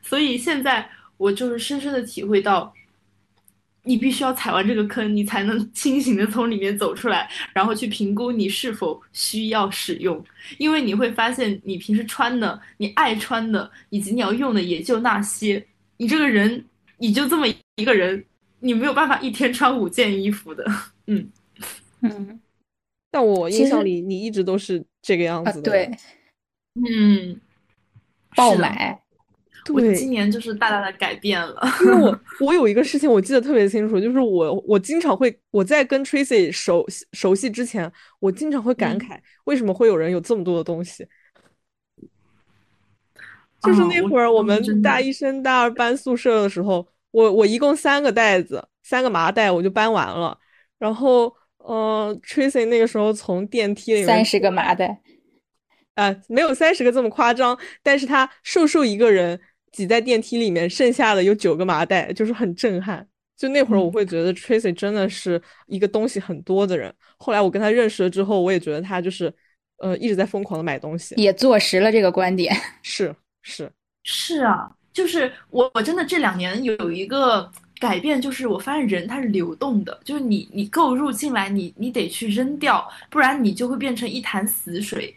[0.02, 2.74] 所以现在我就是深深的体会到，
[3.84, 10.22] 你必须要踩完这个坑，你才能清醒的从里面走出来，然后去评估你是否需要使用。
[10.58, 15.64] 因为你会发现，你平时穿的、你爱穿的，以及你要用的也就那些。
[15.96, 16.64] 你这个人，
[16.98, 18.24] 你就这么一个人，
[18.60, 20.64] 你没有办法一天穿五件衣服的。
[21.06, 21.30] 嗯
[22.00, 22.40] 嗯，
[23.10, 25.70] 但我印象里你一直都是这个样啊，子的。
[25.70, 25.90] 对，
[26.74, 27.40] 嗯，是的
[28.34, 29.00] 爆买，
[29.72, 31.66] 我对，今年就是大大的改变了。
[31.80, 37.90] 因为我我有一个事情我记得特别清楚，就是我我经常会我在跟 Tracy 熟熟悉之前，
[38.20, 41.06] 我经常会感嗯慨为什么会有人有这么多的东西。
[43.62, 50.38] 就是那会儿我嗯们大一升大二搬宿舍的时候，我我一共三个袋子，三个麻袋我就搬完了。
[50.78, 55.00] 然后，呃，Tracy 那个时候从电梯里面三十个麻袋，
[55.94, 59.40] 啊，没有三十个这么夸张，但是他瘦瘦一个人
[59.74, 63.06] 挤在电梯里面，剩下的有九个麻袋，就是很震撼。
[63.36, 66.94] 就那会儿，我嗯会觉得 Tracy 真的是一个东西很多的人。
[67.18, 69.30] 后来我跟他认识了之后，我也觉得他就是，
[69.78, 71.16] 呃，一直在疯狂的买东西。
[71.16, 72.56] 也坐实了这个观点。
[72.82, 73.12] 是
[73.42, 73.68] 是，
[74.04, 77.50] 是啊，就是我我真的这两年有一个
[77.80, 85.12] 改变，就是我发现人他是流动的，就是你你购入进来，你你得去扔掉，不然你就会变成一潭死水。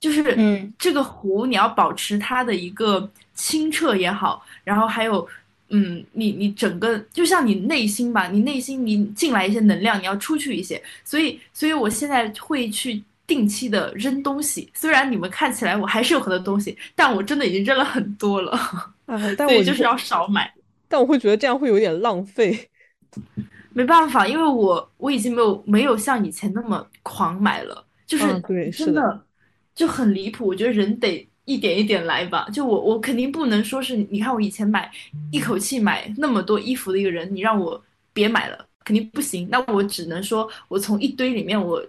[0.00, 3.08] 就是嗯这个湖，你要保持它的一个
[3.38, 5.26] 清澈也好，然后还有，
[5.68, 14.68] 嗯，你你整个就像你内心吧，你内心你进来一些能量，你要出去一些，所以所以我现在会去定期的扔东西。
[14.74, 18.58] 虽然你们看起来我还是有很多东西，但我真的已经扔了很多了，
[19.06, 20.52] 哎，但 我就是要少买。
[20.88, 22.68] 但我会觉得这样会有点浪费。
[23.70, 28.24] 没办法，因为我我已经没有没有像以前那么狂买了，就是
[28.72, 29.22] 真的
[29.74, 30.44] 就很离谱。
[30.46, 32.46] 我觉得人得一点一点来吧。
[32.52, 34.90] 就我我肯定不能说是，你看我以前买
[35.32, 37.82] 一口气买那么多衣服的一个人，你让我
[38.12, 39.48] 别买了，肯定不行。
[39.50, 41.82] 那我只能说我从一堆里面我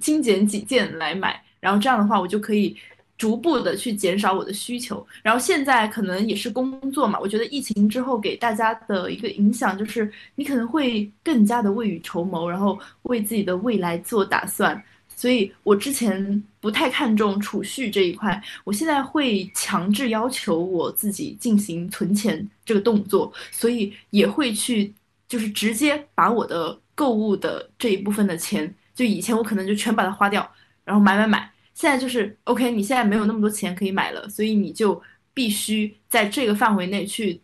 [0.00, 2.76] 精简几件来买，然后这样的话我就可以。
[3.18, 14.84] 逐步的去减少我的需求，然后现在可能也是工作嘛，我觉得疫情之后给大家的一个影响就是，你可能会更加的未雨绸缪，然后为自己的未来做打算。
[15.16, 24.92] 所以我之前不太看重储蓄这一块，我现在会强制要求我自己进行存钱这个动作，所以也会去
[25.26, 30.48] 就是直接把我的购物的这一部分的钱，就以前我可能就全把它花掉，
[30.84, 31.50] 然后买买买。
[31.72, 35.02] 现在就是 OK，你现在没有那么多钱可以买了，所以你就
[35.34, 37.38] 必须在这个范围内去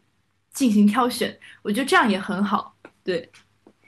[0.53, 1.39] 进行挑选。
[1.62, 2.75] 我觉得这样也很好。
[3.05, 3.31] 对，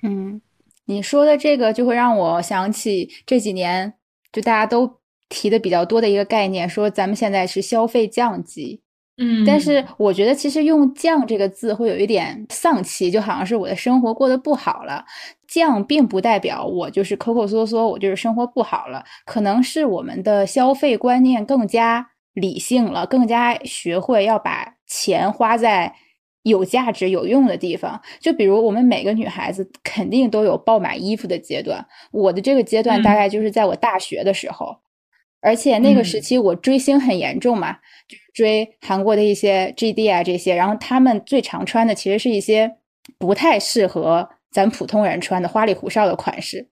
[0.03, 0.39] 嗯，
[0.87, 3.95] 你说的这个就会让我想起这几年
[4.33, 8.83] 就大家都提的比较多的一个概念，说咱们现在是消费降级。
[9.17, 15.05] 嗯但是我觉得其实用“降”这个字会有一点丧气，就好像是我的生活过得不好了。
[15.47, 25.95] 降并不代表我就是抠抠缩缩，我就是生活不好了，可能是我们的消费观念更加理性了，更加学会要把钱花在
[26.45, 28.01] 有价值、有用的地方。
[28.21, 34.77] 就比如我们每个女孩子肯定都有爆买衣服的阶段，我的这个阶段大嗯概就是在我大学的时候。
[35.41, 37.73] 而且那个时嗯期我追星很严重嘛，
[38.09, 42.77] 就是追韩国的一些 GD 啊这些，然后他们最常穿的其实是一些
[43.19, 46.71] 不太适合咱普通人穿的花里胡哨的款式，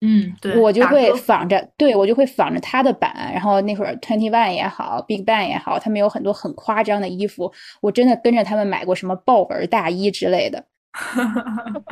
[0.00, 10.64] 嗯，对，我就会仿着，对我就会仿着他的版，然后那会儿 Twenty One 也好，Big Bang 也好，他们有很多很夸张的衣服，我真的跟着他们买过什么豹纹大衣之类的。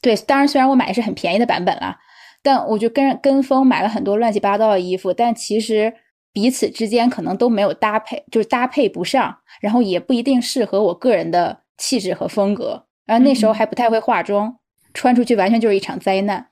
[0.00, 1.98] 对，当然虽然我买的是很便宜的版本啦，
[2.42, 5.92] 但我就跟跟风买了很多乱七八糟的衣服，但其实
[6.32, 12.86] 彼此之间可能都没有搭配，就是搭配不上，然后也不一定适合我个人的气质和风格。
[13.04, 14.56] 然后那时候嗯还不太会化妆，
[14.94, 16.46] 穿出去完全就是一场灾难。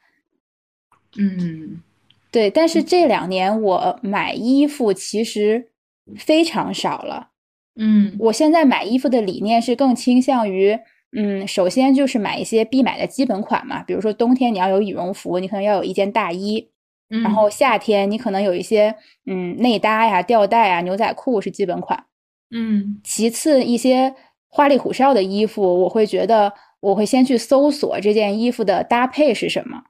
[1.19, 1.83] 嗯。
[2.31, 5.69] 对，但是这两年我买衣服其实
[6.17, 7.29] 非常少了。
[7.77, 8.17] 嗯。
[8.19, 10.79] 我现在买衣服的理念是更倾向于，
[11.17, 16.71] 嗯，首先就是买一些必买的基本款嘛，比如说冬天你要有羽绒服，你可能要有一件大衣，
[17.09, 18.97] 嗯，然后夏天你可能有一些，
[19.27, 22.07] 嗯，内搭呀、吊带啊、牛仔裤是基本款。
[22.51, 23.01] 嗯。
[23.05, 24.12] 其次，一些
[24.49, 29.85] 花里胡哨的衣服，我会觉得我会先去搜索这件衣服的搭配是什么，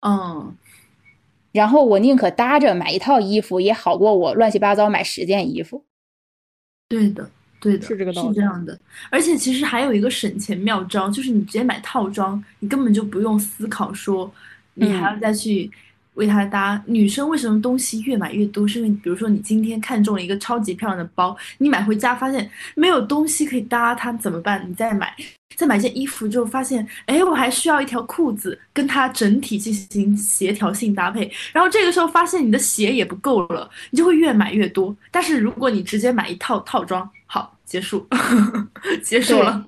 [0.00, 0.56] 嗯
[1.52, 5.84] 然后我宁可搭着买一套衣服，也好过我乱七八糟买十件衣服。
[6.88, 7.28] 对的，
[7.60, 8.78] 对的，是这个道理这样的。
[9.10, 14.32] 而且其实还有一个省钱妙招，就是你直接买套装，你根本就不用思考说
[14.74, 15.68] 你还要再去
[16.14, 16.80] 为它搭。
[16.86, 18.66] 女生为什么东西越买越多？
[18.68, 24.64] 是因为比如说你今天看中了一个超级漂亮的包，你买回家发现没有东西可以搭它，怎么办？
[24.68, 25.12] 你再买，
[25.56, 31.30] 再买件衣服就发现，哎，我还需要一条裤子跟它整体进行协调性搭配。
[31.52, 34.96] 然后这个时候发现你的鞋也不够了，你就会越买越多。
[35.10, 38.06] 但是如果你直接买一套套装，好，结束，
[39.02, 39.64] 结束了。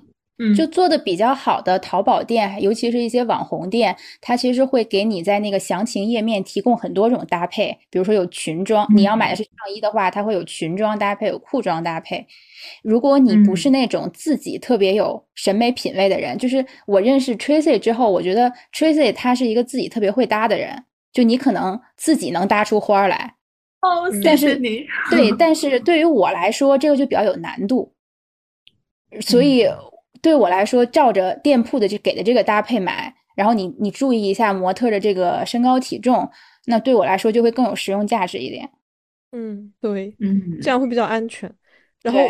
[0.55, 7.77] 就做的比较好的淘宝店，尤其是一些网红店，它其实会给你在那个详情页面提供很多种搭配。
[7.89, 12.25] 比如说有裙装，你要买的是上衣的话，它会有裙装搭配，有裤装搭配。
[12.81, 20.83] 如果你不是那种自己特别有审美品味的人，就是我认识 Tracy 之后，我觉得 Tracy 他是一个自己特别会搭的人。
[21.11, 23.35] 就你可能自己能搭出花来，
[23.81, 27.93] 哦，但是你对，但是对于我来说，这个就比较有难度，
[29.21, 29.67] 所以。
[30.23, 36.27] 对我来说，照着店铺的这给的这个搭配买，然后你你注意一下模特的这个身高体重，
[36.65, 38.69] 那对我来说就会更有实用价值一点。
[39.33, 41.53] 嗯，对，嗯，这样会比较安全。
[42.01, 42.21] 然后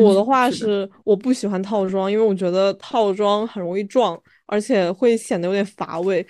[0.00, 6.24] 我的话是我不喜欢套装，因为我觉得套装很容易撞，而且会显得有点乏味。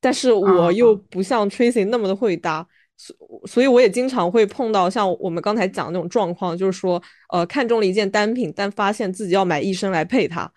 [0.00, 2.66] 但是我又不像 Tracy 那么的会搭。
[2.96, 3.14] 所
[3.46, 10.50] 所以我也经常会碰到像我们刚才讲的那种状况，就是说，呃，看中了一件单品，但发现自己要买一身来配它，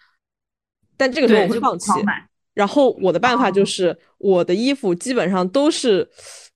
[0.95, 1.89] 但这个时候我会放弃。
[2.53, 6.09] 然后我的办法就是，我的衣服基本上都是，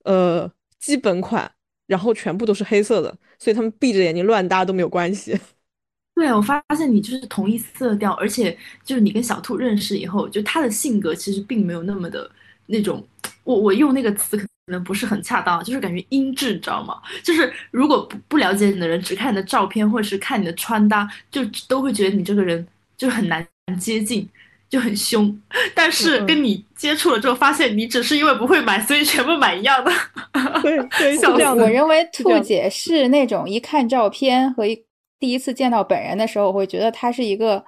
[0.03, 1.49] 呃，基本款，
[1.87, 5.37] 然后全部都是黑色的，所以他们闭着眼睛乱搭都没有关系。
[6.15, 12.29] 对，我发现你就是同一色调，而且就是你跟小兔认识以后，就他的性格其实并没有那么的
[12.65, 13.05] 那种，
[13.43, 14.45] 我我用那个词可。
[14.65, 17.01] 可能不是很恰当，就是感觉音质，你知道吗？
[17.21, 22.65] 就是如果不不了解你的人，只看你的照片或者是看你的穿搭，就都会觉得你这个人
[22.97, 23.45] 就很难
[23.77, 24.25] 接近，
[24.69, 25.37] 就很凶。
[25.75, 29.91] 但是跟你接触了之后，发现你只是因为不会买，所以全部买一样的。
[30.63, 34.85] 对对，这样我认为兔姐是那种一看照片和一
[35.19, 37.61] 第一次见到本人的时候，我会觉得她是一个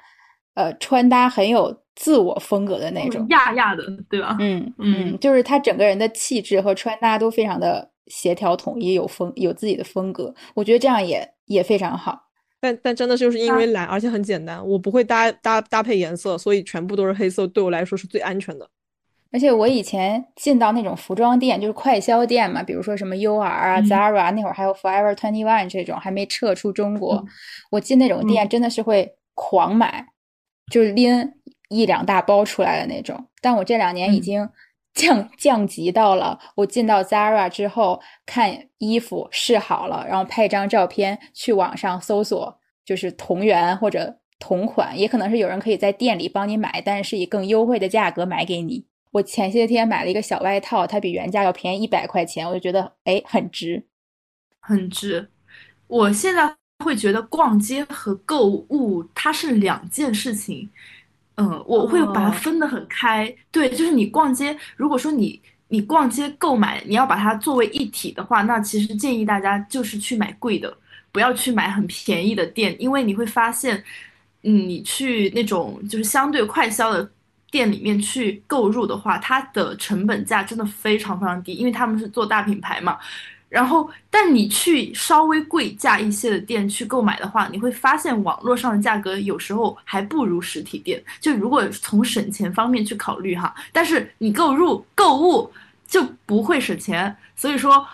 [0.53, 1.83] 呃穿搭很有。
[1.95, 4.35] 自我风格的那种，亚亚的，对吧？
[4.39, 10.33] 嗯嗯，就是他整个人的气质和穿搭都非常的协调统一，有风，有自己的风格。
[10.53, 12.23] 我觉得这样也也非常好。
[12.59, 18.67] 但但真的就是因为懒，而且很简单，我不会搭搭搭配颜色，所以全部都是黑色，对我来说是最安全的。
[19.31, 27.23] 而且我以前进到那种服装店，就是快销店嘛，比如说什么 UR 啊、Zara 那会儿还有 Forever Twenty One 这种还没撤出中国，
[27.69, 30.05] 我进那种店真的是会狂买，
[30.69, 31.31] 就是拎。
[31.69, 34.47] 一两大包出来的那种，但我这两年已经
[34.93, 48.85] 降降级到了，我进到 Zara 之后看衣服试好了，然后拍一张照片去网上搜索，就是同源或者同款，也可能是有人可以在店里帮你买，但是以更优惠的价格买给你。
[49.11, 53.85] 我前些天买了一个小外套，它比原价要便宜一百块钱，我就觉得哎很值，
[54.59, 55.29] 很值。
[55.87, 56.53] 我现在
[56.83, 60.69] 会觉得逛街和购物它是两件事情。
[61.37, 63.33] 嗯，我会把它分得很开。
[63.51, 70.75] 对，就是你逛街，如果说你你逛街购买，你要把它作为一体的话，那其实建议大家就是去买贵的，
[71.11, 73.83] 不要去买很便宜的店，因为你会发现，
[74.43, 77.09] 嗯，你去那种就是相对快销的
[77.51, 82.97] 店里面去购入的话，它的成本价真的非常非常低，因为他们是做大品牌嘛。
[83.47, 91.01] 然后，但你去稍微贵价一些的店去购买的话，你会发现网络上的价格有时候还不如实体店。
[91.21, 95.49] 就如果从省钱方面去考虑哈，但是你购入购物
[95.87, 97.15] 就不会省钱。
[97.35, 97.85] 所以说，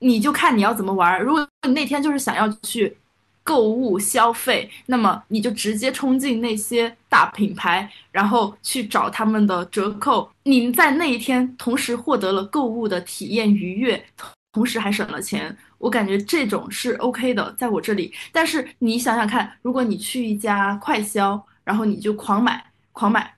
[0.00, 1.22] 你就看你要怎么玩。
[1.22, 2.94] 如果你那天就是想要去
[3.42, 10.30] 购物消费，那么你就直接冲进那些大品牌，然后去找他们的折扣。
[10.42, 14.04] 你在那一天同时获得了购物的体验愉悦。
[14.52, 18.12] 同时还省了钱，我感觉这种是 OK 的，在我这里。
[18.32, 23.32] 但是你想想看，如果你去一家快销，然后你就狂买狂买，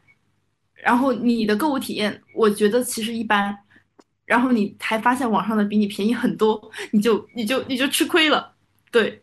[0.74, 3.54] 然后你的购物体验，我觉得其实一般，
[4.24, 8.54] 然后你还发现网上的比你便宜很多，你就你就你就吃亏了。
[8.90, 9.22] 对，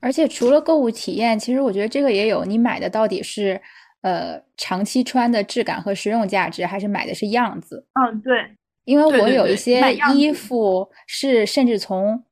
[0.00, 3.60] 而且除了购物体验，其实我觉得这个也有，你买的到底是
[4.02, 7.86] 呃长期穿的质感和实用价值，还是买的是样子？
[7.92, 8.56] 嗯，对。
[8.84, 9.82] 因为我有一些
[10.14, 12.22] 衣服是甚至从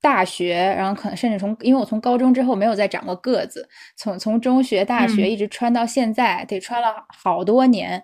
[0.00, 8.02] 大学，然后可能甚至从，因为我从高中之后没有再长过个子，从从中学、大学一直穿到现在，得穿了好多年。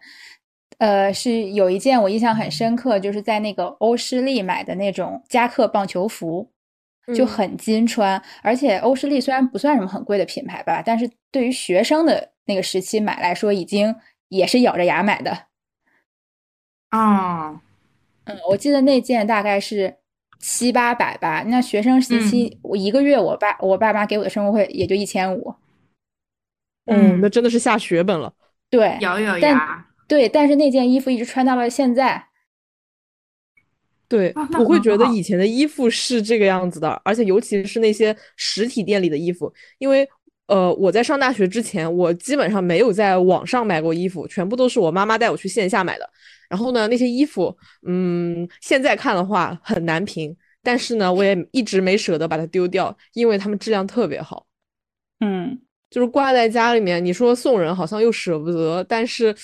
[0.78, 6.52] 呃，是有一件我印象很深刻，就是在那个欧诗丽买的那种夹克棒球服，
[7.16, 8.22] 就很金穿。
[8.44, 13.92] 而且欧诗丽虽然不算什么很贵的品牌吧，但是对于学生的那个时期买来说，已经
[14.28, 15.46] 也是咬着牙买的。
[16.90, 17.48] 啊。
[17.50, 17.60] 嗯，
[18.48, 19.96] 我记得那件大概是
[20.40, 21.42] 七八百吧。
[21.46, 25.54] 那学生时期，我一个月我爸我爸妈给我的生活费也就一千五。
[26.86, 28.32] 嗯，那真的是下血本了。
[28.70, 29.86] 对，咬咬牙。
[30.06, 32.26] 对，但是那件衣服一直穿到了现在。
[34.08, 40.08] 对，我会觉得以前的衣服是这个样子的，而且尤其是那些实体店里的衣服，因为
[40.48, 46.10] 呃，我在上大学之前，我基本上没有在网上买过衣服，全部都是我妈妈带我去线下买的。
[46.48, 54.46] 然后呢，那些衣服，嗯，现在看的话很难评，但是呢，我也一直没舍得把它丢掉，因为它们质量特别好。
[55.20, 59.34] 嗯，就是挂在家里面，你说送人好像又舍不得，但是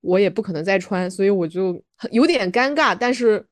[0.00, 1.82] 我也不可能再穿，所以我就
[2.12, 3.44] 有点尴尬，但是。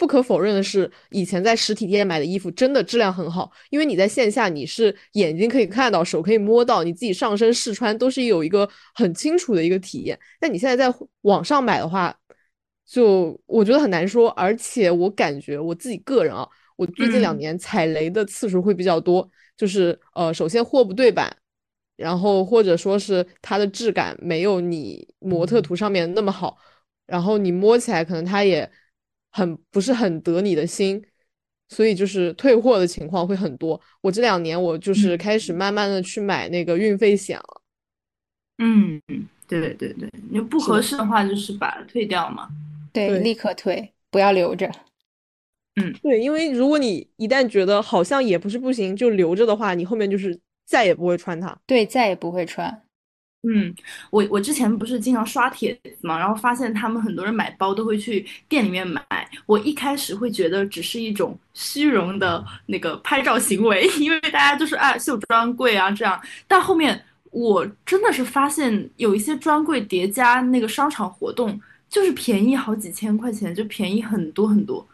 [0.00, 10.18] 不可否认的是，以前在实体店买的衣服真的质量很好，因为你在线下你是眼睛可以看到，手可以摸到，你自己上身试穿都是有一个很清楚的一个体验。
[10.40, 12.16] 但你现在在网上买的话，
[12.86, 14.30] 就我觉得很难说。
[14.30, 21.30] 而且我感觉我自己个人啊，我最近两年踩雷的次数会比较多，就是呃，首先货不对版，
[21.96, 26.56] 然后或者说是它的质感没有你模特图上面那么好，
[27.06, 28.70] 然后你摸起来可能它也。
[29.30, 31.02] 很不是很得你的心，
[31.68, 33.80] 所以就是退货的情况会很多。
[34.00, 37.62] 我这两年我就是开始慢慢的去买那个运费险了。
[38.58, 39.00] 嗯，
[39.48, 42.48] 对对对，你不合适的话就是把它退掉嘛。
[42.92, 44.70] 对，立刻退，不要留着。
[45.76, 51.56] 嗯，对，因为如果你一旦觉得好像也不是不行，就留着的话，你后面就是再也不会穿它。
[51.66, 52.82] 对，再也不会穿。
[53.42, 53.74] 嗯，
[54.10, 59.02] 我我之前不是经常刷帖子嘛，然后发现他们很多人买包都会去店里面买。
[59.46, 66.20] 我一开始会觉得只是一种虚荣的那个拍照行为， 因为大家就是爱秀专柜啊这样。
[66.46, 74.86] 但后面我真的是发现有一些专柜叠加那个商场活动，就是便宜好几千块钱，就便宜很多很多。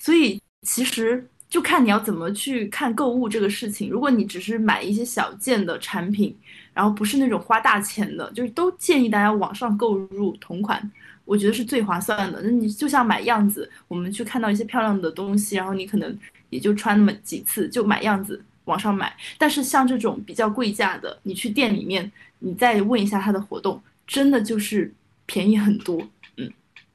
[0.00, 3.88] 所以其实就看你要怎么去看购物这个事情。
[3.88, 6.36] 如果你只是买一些小件的产品。
[6.76, 10.78] 然后不是那种花大钱的，就是都建议大家网上购入同款，
[11.24, 12.42] 我觉得是最划算的。
[12.42, 16.14] 那你就像买样子，我们去看到一些漂亮的东西，然后你可能
[16.50, 19.10] 也就穿那么几次，就买样子网上买。
[19.38, 24.92] 但是像这种比较贵价的，你去店里面，你再问一下它的活动，真的就是
[25.24, 26.06] 便宜很多。
[26.36, 26.52] 嗯，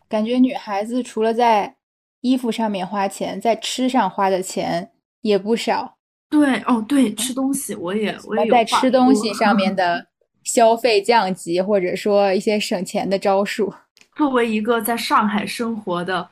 [0.07, 1.73] 感觉女孩子除了在
[2.21, 5.97] 衣服上面花钱，在吃上花的钱也不少。
[6.32, 10.07] 对哦，对，吃东西我也我也在吃东西上面 的
[10.45, 13.71] 消费降级，或者说一些省钱的招数。
[14.15, 16.25] 作为一个在上海生活的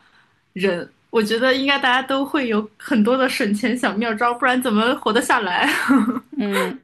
[0.54, 5.70] 人，我觉得应该大家都会有很多的省钱小妙招，不然怎么活得下来？
[6.38, 6.80] 嗯，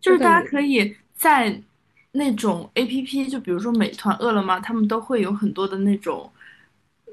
[0.00, 1.60] 就是大家可以在
[2.12, 6.30] 那种 A P P，就比如说美团、饿了么，他们都会有很多的那种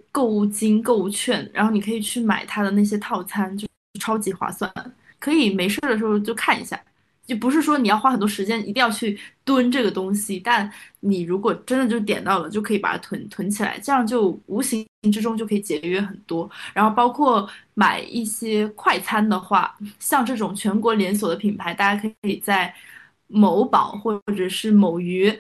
[0.10, 3.68] 购物金、购物券，然后你可以去买它的那些套餐，就。
[4.02, 4.72] 超级划算，
[5.20, 6.82] 可以没事的时候就看一下，
[7.28, 14.84] 就不是说你要花很多时间一定要去蹲这个东西，但你如果真的就点到了，就可以把它囤囤起来，这样就无形
[15.14, 16.50] 之中就可以节约很多。
[16.74, 22.74] 然后包括买一些快餐的话，像这种全国连锁的品牌，大家可以在
[23.28, 25.32] 某宝或者是某鱼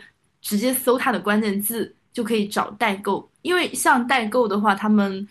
[0.42, 3.28] 直接搜它的关键字，就可以找代购。
[3.42, 5.28] 因为像代购的话，他们。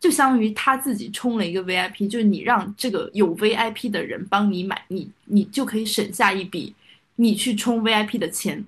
[0.00, 6.74] 就相当于他自己充了一个 VIP，就是你让这个有 VIP 的人帮你买，你你就可以省下一笔
[7.16, 8.64] 你去充 VIP 的钱。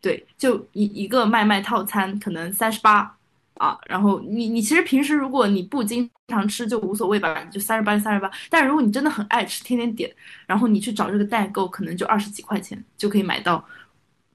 [0.00, 3.16] 对，就一一个卖卖套餐可能三十八
[3.54, 8.30] 啊，然后你你其实平时如果你不经常吃就无所谓吧，就三十八就三十八。
[8.50, 10.12] 但如果你真的很爱吃，天天点，
[10.46, 13.64] 然后你去找这个代购，可能就二十几块钱就可以买到，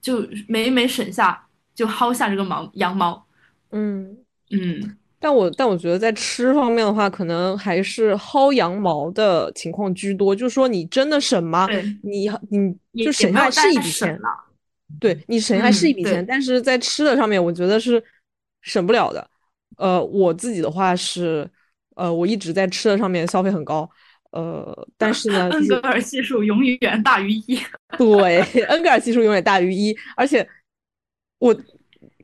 [0.02, 3.24] 就每每省下就薅下这个毛羊毛。
[3.72, 4.18] 嗯
[4.52, 4.98] 嗯。
[5.22, 10.34] 但我但我觉得在吃方面的话，可能还是薅羊毛的情况居多。
[10.34, 11.67] 就是说，你真的省吗？
[12.01, 14.20] 你你就省下来是一笔钱，
[14.97, 18.01] 对你省下来是一笔钱，但是在吃的上面，我觉得是
[18.61, 19.30] 省不了的。
[19.78, 21.45] 呃，我自己的话是，
[21.95, 23.89] 呃，我一直在吃的上面消费很高，
[24.32, 27.59] 呃，但是呢， 恩格尔系数永远大于一。
[27.97, 30.47] 对，恩格尔系数永远大于一，而且
[31.39, 31.53] 我。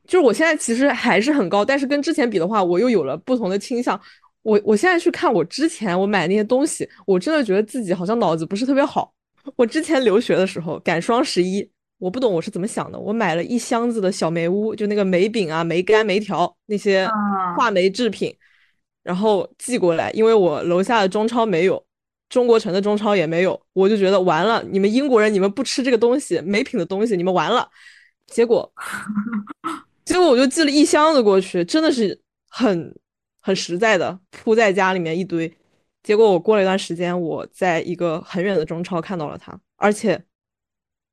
[0.07, 3.99] 就是我现在其实还是很高，但是跟之前比的话，我又有了不同的倾向。
[4.43, 9.11] 我我现在去看我之前我买那些东西，我真的觉得自己好像脑子不是特别好。
[9.55, 17.09] 我之前留学的时候赶双十一，我不懂我是怎么想的，我买了一箱子的小梅屋，就那个梅饼啊、梅干、梅条那些
[17.57, 18.35] 话梅制品，
[19.01, 21.83] 然后寄过来，因为我楼下的中超没有，
[22.29, 27.67] 中国城的中超也没有，我就觉得完了，你们英国人你们不吃这个东西，没品的东西，你们完了。
[28.27, 28.71] 结果。
[30.05, 32.95] 结果我就寄了一箱子过去，真的是很
[33.41, 35.51] 很实在的铺在家里面一堆。
[36.03, 40.23] 结果我过了一段时间，我在一个很远的中超看到了它，而且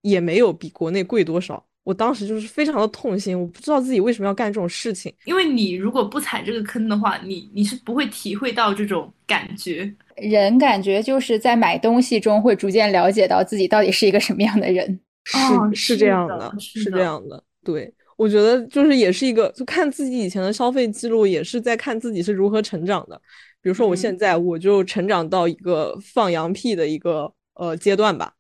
[0.02, 1.66] 也没有比国内贵多少。
[1.84, 5.12] 我当时就是非常的痛心，我不知道自己为什么要干这种事情。
[5.24, 9.92] 因为你如果不踩这个坑的话，你你是不会体会到这种感觉。
[10.16, 15.00] 人感觉就是在买东西中会逐渐了解到自己到底是一个什么样的人。
[15.24, 15.36] 是
[15.74, 17.42] 是这样的，是这样的。
[17.64, 23.20] 对，我觉得就是也是一个，就看自己以前的消费记录，也是在看自己是如何成长的。
[23.60, 28.34] 比如说我现在，我就成长到一个放羊屁的一个呃阶段吧。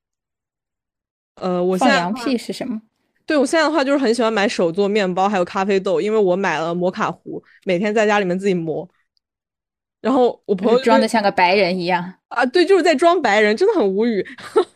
[1.40, 2.80] 呃，我放羊屁是什么？
[3.26, 8.88] 对我现在的话就是很喜欢买手做面包，还有咖啡豆，因为我买了摩卡壶，每天在家里面自己磨。
[10.00, 14.24] 然后我朋友装的像个白人一样啊，对，就是在装白人，真的很无语。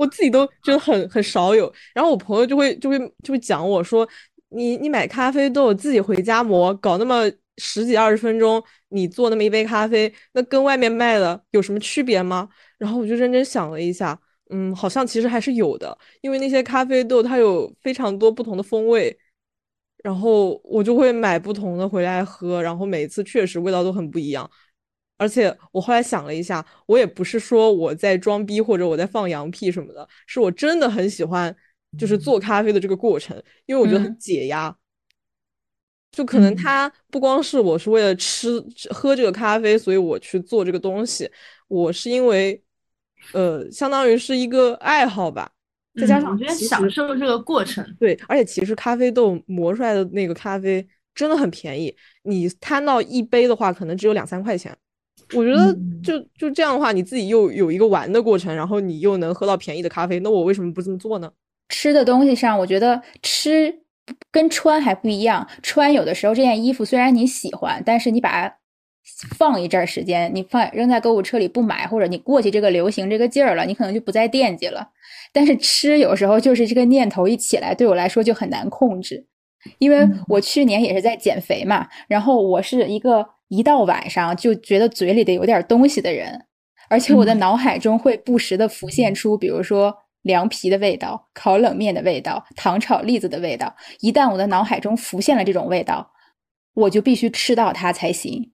[0.00, 1.70] 我自己都觉得很很少有。
[1.94, 4.08] 然后我朋友就会就会就会讲我说，
[4.48, 12.48] 你你买咖啡豆自己回家磨，搞那么十几二十分钟，你做那么一杯咖啡，那跟外面卖的有什么区别吗？
[12.78, 14.18] 然后我就认真想了一下。
[14.52, 19.16] 嗯，好像其实还是有的，因为那些咖啡豆它有非常多不同的风味，
[20.02, 24.50] 然后我就会买不同的回来喝，然后每次确实味道都很不一样。
[25.20, 31.54] 而且我后来想了一下，我也不是说我在装逼或者我在放羊屁什么的，是我真的很喜欢
[31.98, 34.74] 就是做咖啡的这个过程，因为我觉得很解压。
[36.10, 38.60] 就可能它不光是我是为了吃
[38.90, 41.30] 喝这个咖啡，所以我去做这个东西，
[41.68, 42.60] 我是因为。
[43.34, 45.52] 呃，相当于是一个爱好吧，
[46.00, 47.84] 再加上我觉得享受这个过程。
[48.00, 54.74] 对，而且其实咖啡豆磨出来的那个咖啡真的很便宜，你摊到一杯的话，可能只有两三块钱。
[55.34, 61.30] 我觉得就就这样的话，你自己又有一个玩的过程，然后你又能喝到便宜的咖啡，那我为什么不这么做呢？
[61.68, 63.80] 吃的东西上，我觉得吃
[64.30, 65.48] 跟穿还不一样。
[65.62, 68.56] 穿有的时候这件衣服虽然你喜欢，但是你把它。
[69.36, 74.88] 放一阵儿时间，你放扔在购物车里不买，或者你过去这个流行这个劲儿了，你可能就不再惦记了。
[75.32, 79.26] 但是吃有时候就是这个念头一起来，对我来说就很难控制。
[79.78, 86.46] 因为我去年也是在减肥嘛，然后我是一个一到晚上就觉得嘴里得有点东西的人，
[86.88, 93.74] 而且我的脑海中会不时的浮现出，比如说凉皮的味道、烤冷面的味道、糖炒栗子的味道。
[94.00, 96.12] 一旦我的脑海中浮现了这种味道，
[96.74, 98.52] 我就必须吃到它才行。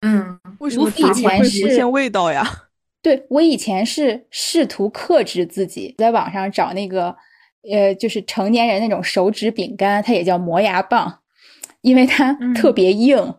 [0.00, 2.46] 嗯，为什么以前是浮现味道呀？
[3.02, 7.14] 对我以前是试图克制自己，在网上找那个，
[7.70, 11.20] 呃，就是成年人那种手指饼干，它也叫磨牙棒，
[11.82, 13.34] 因为它特别硬，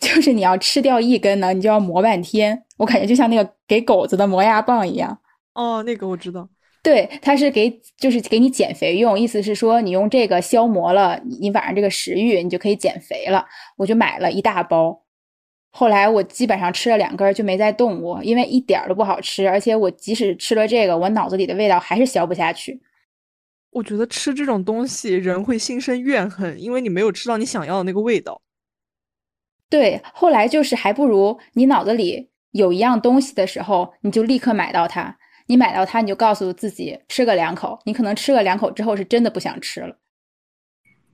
[0.00, 2.64] 就是你要吃掉一根呢，你就要磨半天。
[2.78, 5.16] 我感觉就像那个给狗子的磨牙棒一样。
[5.54, 6.48] 哦，那个我知道。
[6.82, 13.44] 对，它是给就是给你减肥用，意思是说你用这个消磨了你晚上这个食欲，你就可以减肥了。
[13.76, 15.02] 我就买了一大包。
[15.70, 22.80] 后来我基本上吃了两根就没再动过，因为一点都不好吃，而且我即使吃了这个，我脑子里的味道还是消不下去。
[23.70, 28.40] 我觉得吃这种东西人会心生怨恨，因为你没有吃到你想要的那个味道。
[29.70, 35.16] 对，后来就是还不如你脑子里有一样东西的时候，你就立刻买到它。
[35.46, 39.96] 你买到它，你就告诉自己吃个两口，你可能吃个两口之后是真的不想吃了。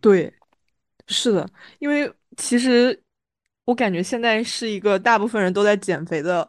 [0.00, 0.34] 对，
[1.06, 1.48] 是的，
[1.78, 3.00] 因为其实。
[3.66, 6.48] 我感觉现在是一个大部分人都在减肥的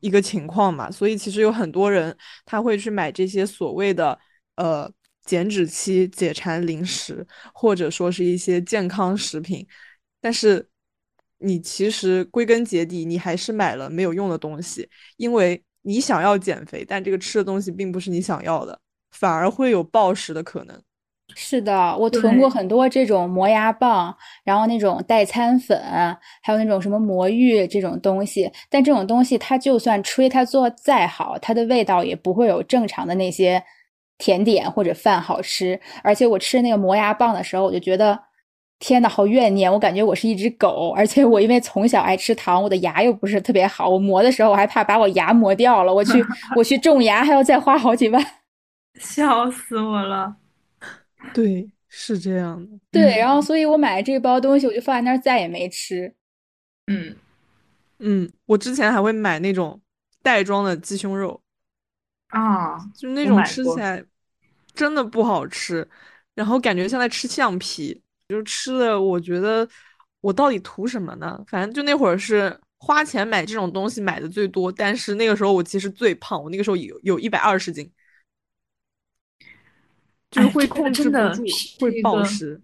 [0.00, 2.16] 一个情况嘛，所以其实有很多人
[2.46, 4.18] 他会去买这些所谓的
[4.56, 4.90] 呃
[5.26, 9.66] 减脂期解馋零食，或者说是一些健康食品，
[10.24, 10.66] 但是
[11.40, 20.80] 你其实归根结底你还是买了没有用的东西，因为你想要减肥，但这个吃的东西并不是你想要的，反而会有暴食的可能。
[21.34, 25.78] 是的，我囤过很多这种磨牙棒，然后那种代餐粉，
[26.42, 28.50] 还有那种什么魔芋这种东西。
[28.70, 33.62] 但这种东西它就算吹它做再好，它的味道也不会有正常的那些
[34.16, 35.78] 甜点或者饭好吃。
[36.02, 38.18] 而且我吃那个磨牙棒的时候，我就觉得
[38.78, 39.72] 天呐，好怨念！
[39.72, 46.24] 我感觉我是一只狗，而且我因为从小爱吃糖，我的牙又不是特别好，我磨的时候我还怕把我牙磨掉了，我去
[46.56, 48.22] 我去种牙还要再花好几万，
[49.00, 50.36] 笑死我了。
[51.32, 52.78] 对，是这样的。
[52.90, 56.14] 对，然后所以我买了这包东西，我就放在那儿，再也没吃。
[56.86, 57.16] 嗯
[58.00, 59.80] 嗯，我之前还会买那种
[60.22, 61.40] 袋装的鸡胸肉
[62.28, 64.04] 啊，就那种吃起来
[64.74, 65.88] 真的不好吃，
[66.34, 69.68] 然后感觉像在吃橡皮，就是吃的我觉得
[70.20, 71.42] 我到底图什么呢？
[71.46, 77.90] 反正就那会儿是花钱买这种东西买的最多，但是那个时候我其实最胖，我那个时候有有一百二十斤。
[80.30, 81.44] 就是会控制不住，
[81.78, 82.60] 会暴食。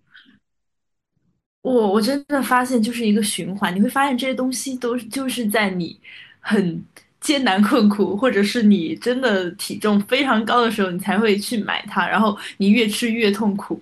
[1.63, 5.97] 我我真的发现就是一个循环，你会发现这些东西都就是在你
[6.41, 6.85] 很
[7.21, 13.81] 艰难困苦，或者是你真的体重非常高的时候，你才会去买它，然后你越吃越痛苦，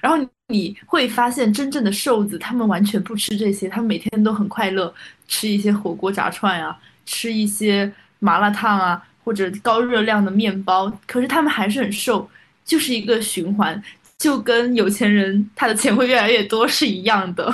[0.00, 0.18] 然后
[0.48, 4.92] 你会发现真正的瘦子，他们完全不吃这些，他们每天都很快乐，
[5.26, 12.28] 吃一些火锅炸串啊，吃一些麻辣烫啊，或者高热量的面包，可是他们还是很瘦，
[12.64, 13.82] 就是一个循环。
[14.16, 17.52] 就跟有钱人他的钱会越来越多是一样的。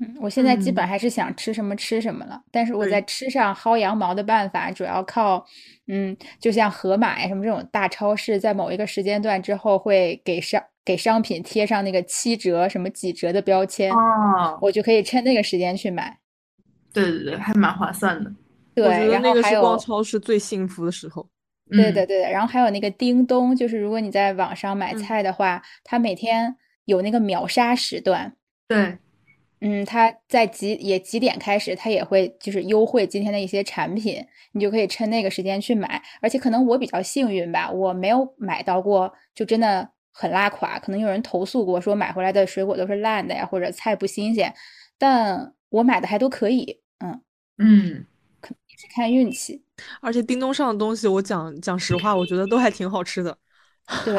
[0.00, 5.44] 嗯，我现在基本还是想吃什么吃什么了，但是我在吃上薅羊毛的办法主要靠，
[5.88, 16.18] 嗯，就像盒马呀什么这种大超市，在某一个时间段之后会给商给商品贴上那个七折什么几折的标签，哦，我就可以趁那个时间去买。
[16.92, 18.32] 对对对，还蛮划算的。
[18.74, 21.28] 对，然后还有逛超市最幸福的时候。
[21.70, 28.36] 对对，对的，然后还有那个叮咚，就是如果你在网上买菜的话，它每天有那个秒杀时段。
[28.66, 28.96] 对，
[29.60, 36.02] 嗯，它在几也几点开始，它也会就是优惠今天的一些产品，你就可以趁那个时间去买。
[36.20, 44.54] 而且可能我比较幸运吧，我没有买到过就真的很拉垮，可能有人投诉过说买回来的水果都是烂的呀，或者菜不新鲜，
[44.96, 47.20] 但我买的还都可以，嗯
[47.58, 48.06] 嗯。
[48.80, 49.60] 是看运气，
[50.00, 53.36] 而且叮咚上的东西，我讲讲实话，我觉得都还挺好吃的。
[54.04, 54.14] 对，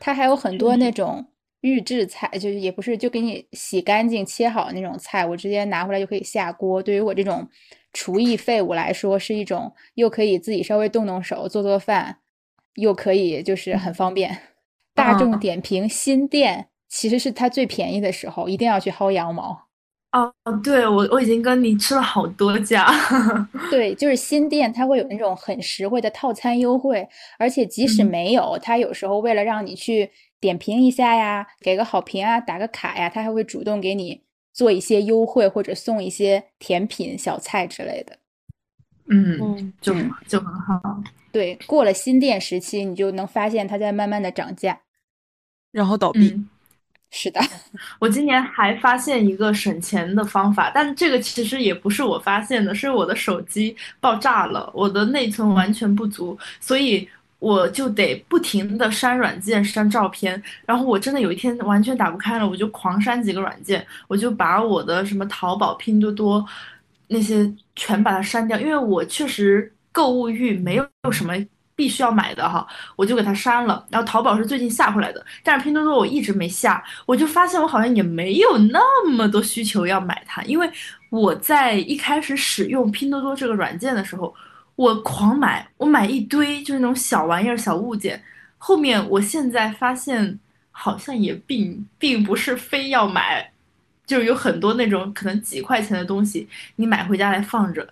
[0.00, 1.24] 它还有很多那种
[1.62, 6.82] 预制菜，就是也不是就给你洗干净切好那种菜，我直接拿回来就可以下锅。
[6.82, 7.48] 对于我这种
[7.92, 12.18] 厨艺废物来说，是一种又可以自己稍微动动手做做饭，
[12.74, 14.38] 又可以就是很方便。
[14.94, 19.68] 大众点评新店其实是它最便宜的时候，一定要去薅羊毛。
[20.12, 20.30] 哦，
[20.62, 22.86] 对我我已经跟你吃了好多家，
[23.70, 27.08] 对，就是新店，它会有那种很实惠的套餐优惠，
[27.38, 30.10] 而且即使没有，它有时候为了让你去
[30.42, 34.20] 点评一下呀，给个好评啊，打个卡呀，他还会主动给你
[34.52, 38.18] 做一些优惠或者送一些甜品、小菜之类的。
[39.08, 39.94] 嗯，就
[40.26, 41.00] 就很好。
[41.30, 44.80] 对，过了新店时期，你就能发现它在慢慢的涨价，
[45.70, 46.44] 然后倒闭。
[47.14, 47.40] 是的，
[48.00, 57.06] 我今年还发现一个省钱的方法，但这个其实也不是我发现的，是我的手机爆炸了，我的内存完全不足，所以
[57.42, 60.40] 我就得不停的删软件、删照片。
[60.64, 66.46] 然后我真的有一天完全打不开了，我就狂删几个软件，我就把我的什么淘宝、拼多多
[67.08, 71.34] 那些全把它删掉，因为我确实购物欲没有什么。
[71.74, 72.64] 必须要买的哈，
[72.96, 73.84] 我就给它删了。
[73.88, 80.70] 然后淘宝是最近下回来的，但是拼多多我一直没下，我就发现我好像也没有那么多需求要买它，因为
[81.08, 84.32] 我在一开始使用拼多多这个软件的时候，
[84.82, 88.20] 我狂买，我买一堆就是那种小玩意儿、小物件。
[88.58, 90.36] 后面我现在发现
[90.72, 93.48] 好像也并并不是非要买，
[94.04, 97.88] 就是有很多那种可能几块钱的东西，你买回家来放着。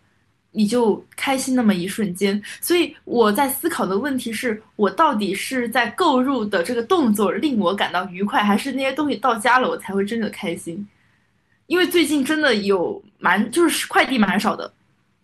[0.52, 10.84] 你就开心那么一瞬间，所以我在思考的问题是我到底是在购入的这个动作令我感到愉快，还是那些东西到家了我才会真的开心？
[11.68, 14.72] 因为最近真的有蛮就是快递蛮少的，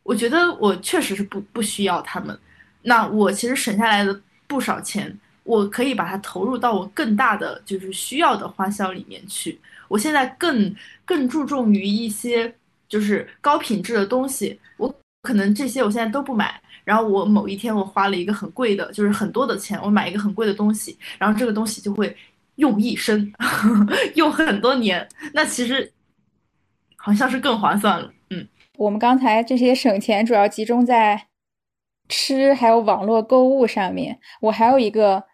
[0.07, 2.39] 我觉得我确实是不不需要他们。
[2.83, 9.61] 那我其实省下来的不少钱，我可以把它投入到我更大的就是需要的花销里面去。
[9.89, 12.55] 我现在更更注重于一些
[12.89, 14.95] 就是高品质的东西，我。
[15.23, 22.17] 可能这些我现在都不买，然后我某一天我花了一个很贵的，就是很多的钱，我买一个很贵的东西，然后这个东西就会
[22.55, 23.33] 用一生，
[24.15, 25.05] 用很多年，
[25.35, 25.93] 那其实
[26.95, 28.09] 好像是更划算了。
[28.77, 31.27] 嗯，我们刚才这些省钱主要集中在
[32.09, 35.25] 吃还有网络购物上面，我还有一个。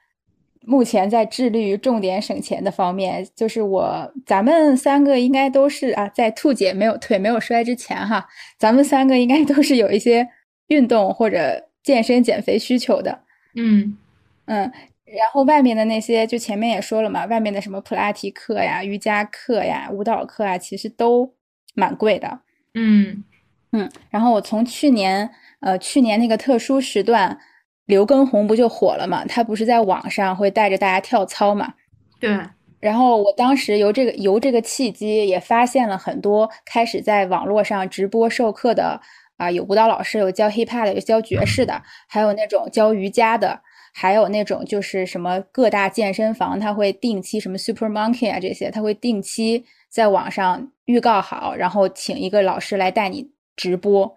[0.64, 8.24] 目前在致力于重点省钱的方面，就是我咱们三个应该都是啊，在兔姐没有腿没有摔之前哈，
[8.60, 10.24] 咱们三个应该都是有一些
[10.68, 13.24] 运动或者健身减肥需求的。
[13.56, 13.98] 嗯
[14.44, 14.60] 嗯，
[15.04, 21.34] 然后外面的那些，就前面也说了嘛，外面的什么普拉提课呀、瑜伽课呀、舞蹈课啊，其实都
[21.74, 22.38] 蛮贵的。
[22.74, 23.24] 嗯
[23.72, 25.28] 嗯，然后我从去年
[25.60, 27.38] 呃去年那个特殊时段。
[27.86, 29.24] 刘畊宏不就火了嘛？
[29.24, 31.74] 他不是在网上会带着大家跳操嘛？
[32.20, 32.38] 对。
[32.78, 39.00] 然后我当时由这个由这个契机，也发现了很多开始在网络上直播授课的
[39.36, 43.60] 啊，有舞蹈老师，有教 hiphop 的，有教爵士的，还有那种教瑜伽的，
[43.92, 54.16] 还有那种就是什么各大健身房，他会定期什么 Super Monkey 啊这些，他会定期在网上预告好，然后请一个老师来带你直播。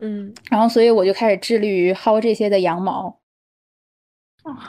[0.00, 3.20] 嗯，然后所以我就开始致力于薅这些的羊毛，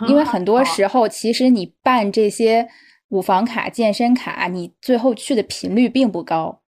[0.07, 2.69] 因为很多时候其实你办这些
[3.09, 6.61] 舞房卡、健身卡，你最后去的频率并不高。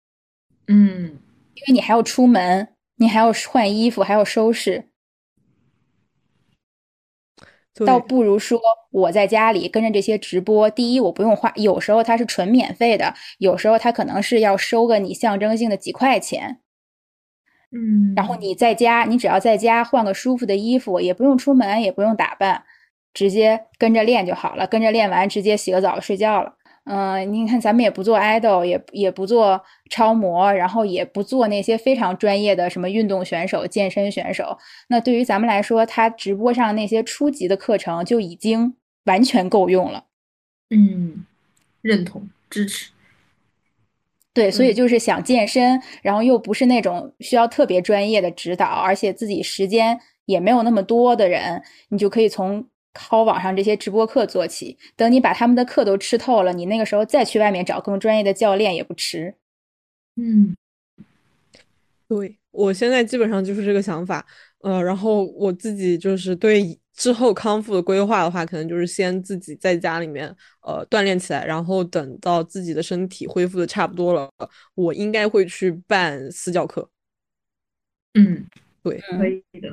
[0.67, 1.19] 嗯，
[1.55, 4.89] 因为你还要出门，你还要换衣服，还要收拾，
[7.85, 8.59] 倒不如说
[8.91, 10.69] 我在家里跟着这些直播。
[10.69, 16.59] 第一，我不用花，有时候它是纯免费的，有时候它可能是要收个你象征性的几块钱。
[17.71, 22.63] 嗯，然后你在家，你只要在家换个舒服的衣服，也不用出门，也不用打扮，
[23.13, 24.67] 直接跟着练就好了。
[24.67, 26.53] 跟着练完，直接洗个澡睡觉了。
[26.85, 34.57] 嗯，你看咱们也不做 idol，也也不做超模，然后也不做那些非常专业的什么运动选手、健身选手。
[34.89, 38.75] 那对于咱们来说，他直播上那些初级的课程就已经
[39.05, 40.05] 完全够用了。
[40.71, 41.25] 嗯，
[41.81, 42.89] 认同支持。
[44.33, 54.77] 对，所以就是想健身，然后又不是那种需要特别专业的指导，而且自己时间也没有那么多的人，你就可以从薅网上这些直播课做起。
[54.95, 59.35] 等你把他们的课都吃透了，你那个时候再去外面找更专业的教练也不迟。
[60.15, 60.55] 嗯，
[62.07, 64.25] 对我现在基本上就是这个想法。
[64.59, 74.29] 呃，然后我自己就是对之后康复的规划的话，可能就是先自己在家里面呃锻炼起来，然后等到自己的身体恢复的差不多了，
[74.75, 76.89] 我应该会去办私教课。
[78.13, 78.45] 嗯，
[78.83, 79.69] 对，可以的。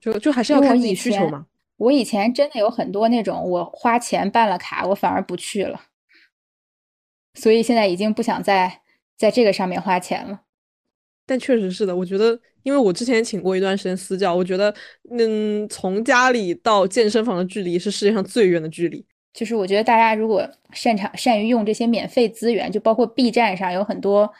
[0.00, 1.46] 就就还是要看自己需求嘛。
[1.76, 5.80] 我以前真的有很多那种我花钱办了卡，我反而不去了，
[7.34, 8.80] 所以现在已经不想再
[9.16, 10.42] 在这个上面花钱了。
[11.26, 14.72] 但确实是的，我觉得，因为我之前请过一段时间私教，我觉得，
[15.10, 19.04] 嗯，从家里到健身房的距离是世界上最远的距离。
[19.34, 24.32] 就是我觉得大家如果擅长善于用这些免费资源，就包括 B 站上有很多，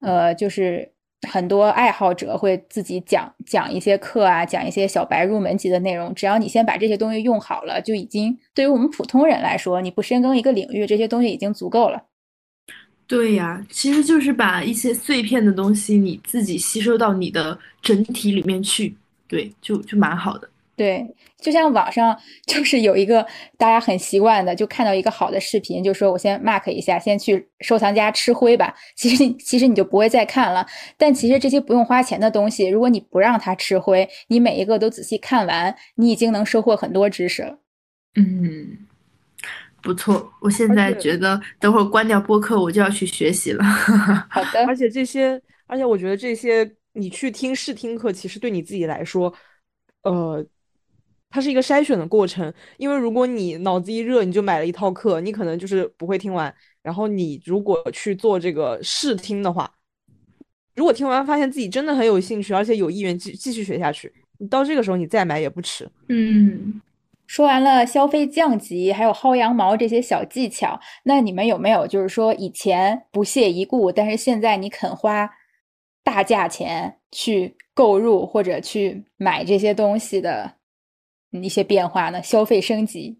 [0.00, 0.90] 呃，就是
[1.26, 6.14] 很多爱好者会自己讲讲一些课啊，讲一些小白入门级的内容。
[6.14, 12.02] 只要你先把这些东西用好了，就已经对于我们普通人来说，你不深耕一个领域，这些东西已经足够了。
[13.06, 18.94] 对呀，其实就是把一些碎片的东西你自己吸收到你的整体里面去，
[19.26, 20.48] 对，就就蛮好的。
[20.78, 21.04] 对，
[21.40, 22.16] 就像网上
[22.46, 23.26] 就是有一个
[23.56, 28.72] 大家很习惯的，就看到一个好的视频，就说我先 mark 一下，先去收藏夹吃灰吧。
[28.96, 30.64] 其实其实你就不会再看了。
[30.96, 37.58] 但其实这些不用花钱的东西，如果你不让它吃灰，你每一个都仔细看完，你已经能收获很多知识了。
[38.14, 38.86] 嗯。
[39.80, 43.62] 不错，我现在觉得等会儿关掉播客，我就要去学习了。
[44.28, 49.32] 好的， 而且这些，而且我觉得这些，你去听试听课，其实对你自己来说，
[50.02, 50.44] 呃，
[51.30, 52.52] 它是一个筛选的过程。
[52.76, 56.52] 因为如果你脑子一热，你就买了一套课，你可能就是不会听完。
[56.82, 59.70] 然后你如果去做这个试听的话，
[60.74, 65.88] 如果听完发现自己真的很有兴趣，而且有意愿继继续学下去，你到这个时候你再买也不迟。
[66.08, 66.80] 嗯。
[67.26, 75.28] 说完了消费降级，还有薅羊毛这些小技巧，那你们有没有就是说以前不屑一顾，但是现在你肯花
[76.02, 80.50] 大价钱去购入或者去买这些东西的
[81.30, 82.22] 一些变化呢？
[82.22, 83.18] 消费升级，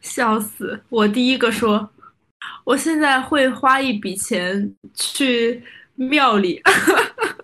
[0.00, 0.82] 笑死！
[0.88, 1.90] 我第一个说，
[2.64, 5.62] 我现在会花一笔钱去
[5.94, 6.62] 庙里，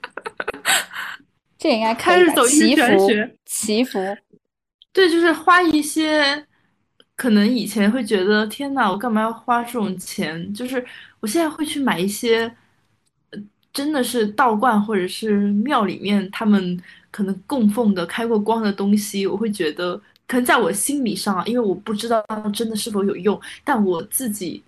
[1.59, 3.99] 这应该开始走祈福，学祈福。
[4.93, 6.47] 对，就是花一些，
[7.17, 10.53] 可能以前会觉得天呐，我干嘛要花这种钱？
[10.55, 10.85] 就是
[11.21, 12.55] 我现在会去买一些，
[13.73, 16.81] 真的是道观或者是庙里面他们
[17.15, 19.95] 可能供奉的开过光的东西，我会觉得
[20.27, 22.21] 可能在我心理上，因为我不知道
[22.53, 24.61] 真的是否有用，但我自己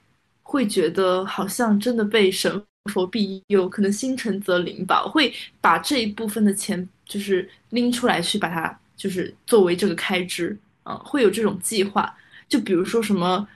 [0.45, 5.03] 会觉得好像真的被神佛庇佑，可能心诚则灵吧。
[5.05, 8.79] 我会把这一部分的钱就是拎出来去把它。
[8.97, 12.17] 就是作为这个开支，啊，会有这种计划。
[12.49, 13.47] 就比如说什么，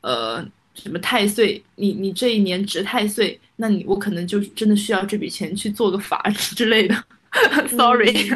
[0.00, 7.04] 呃，什么太岁，你你这一年值太岁，那你我可能就真的需要这笔钱去做个法 之类的。
[7.68, 8.30] Sorry，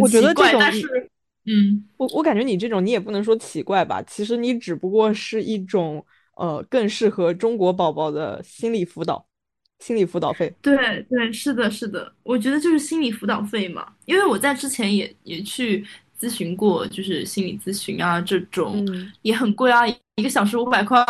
[0.00, 1.10] 我觉得这种，但是，
[1.46, 6.04] 嗯，我我感觉你这种你也不能说奇怪吧，其实你只不过是一种
[6.36, 9.26] 呃更适合中国宝宝的心理辅导。
[9.80, 10.76] 心理辅导费，对
[11.08, 15.86] 对，是的，是的，我觉得就是心理辅导费嘛，因为我在之前也也去
[16.18, 18.84] 咨询过，就是心理咨询啊，这种
[19.22, 19.86] 也很贵啊，
[20.16, 21.00] 一个小时五百块，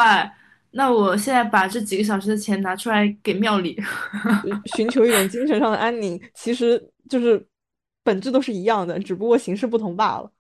[0.71, 3.81] 那我现在把这几个小时的钱拿出来给庙里，
[4.77, 7.45] 寻求一种精神上的安宁，其实就是
[8.03, 10.31] 本质都是一样的，只不过形式不同罢了。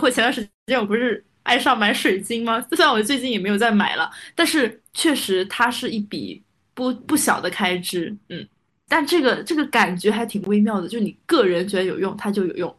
[0.00, 2.60] 我前段时间我不是爱上买水晶吗？
[2.70, 6.42] 虽然我最近也没有再买了，但是确实它是一笔。
[6.72, 8.48] 不不小的开支，嗯，
[8.88, 12.70] 但这个这个感觉还挺微妙的，就你个人觉得有用，它就有用；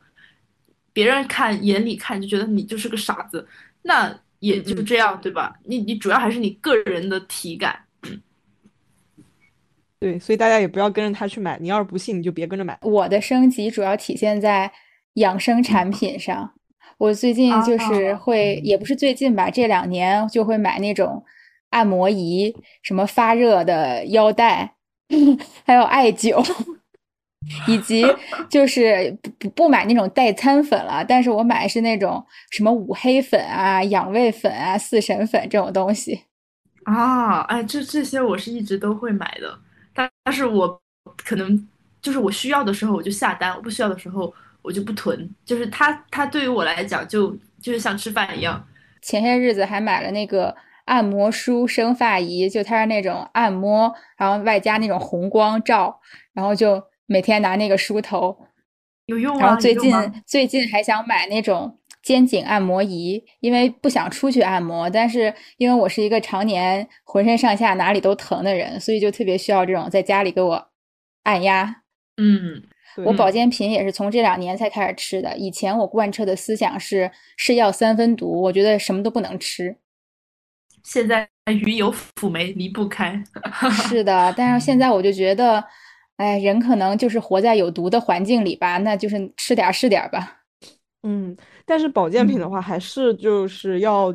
[0.92, 3.48] 别人看眼里看就觉得你就是个傻子，
[3.84, 4.12] 那
[4.42, 5.56] 也就这样，对吧？
[5.64, 7.80] 你你主要还是你个人的体感。
[10.00, 11.58] 对，所以大家也不要跟着他去买。
[11.62, 12.78] 你要是不信，你就别跟着买。
[12.82, 14.72] 我的升级主要体现在
[15.14, 16.54] 养生产品上。
[16.98, 21.24] 我最近就是会，也不是最近吧，这两年就会买那种
[21.70, 24.76] 按摩仪，什么发热的腰带，
[25.66, 26.44] 还有艾灸，
[27.68, 28.06] 以及
[28.50, 36.26] 就是不不不买那种代餐粉了，但是我买的是那种什么五黑粉啊、养胃粉啊、四神粉这种东西。
[36.84, 39.60] 啊，哎，这这些我是一直都会买的。
[39.94, 40.82] 但但是我
[41.24, 41.68] 可能
[42.02, 45.30] 就是我需要的时候我就下单，我不需要的时候我就不囤。
[45.44, 48.64] 就是它它对于我来讲就就是像吃饭一样。
[49.02, 56.00] 前些日子还买了那个按摩梳生发仪，就它是那种按摩，然后外加那种红光照，
[56.34, 58.38] 然后就每天拿那个梳头，
[59.08, 59.92] 有用然后最近
[60.26, 61.78] 最近还想买那种。
[62.04, 70.70] 肩颈按摩仪，因为不想出去按摩，但是因为我是一个常年浑身上下哪里都疼的人，所以就特别需要这种在家里给我
[71.22, 71.84] 按压。
[72.18, 72.64] 嗯，
[73.06, 79.78] 我保健品也是从这两年才开始吃的，以前我贯彻的思想是是药三分毒，我觉得什么都不能吃。
[80.84, 83.24] 现在鱼油辅酶离不开。
[83.88, 85.64] 是的，但是现在我就觉得，
[86.18, 90.42] 哎，人可能就是活在有毒的环境里吧，那就是吃点是点吧。
[91.04, 91.36] 嗯。
[91.66, 94.14] 但是保健品的话，还是就是要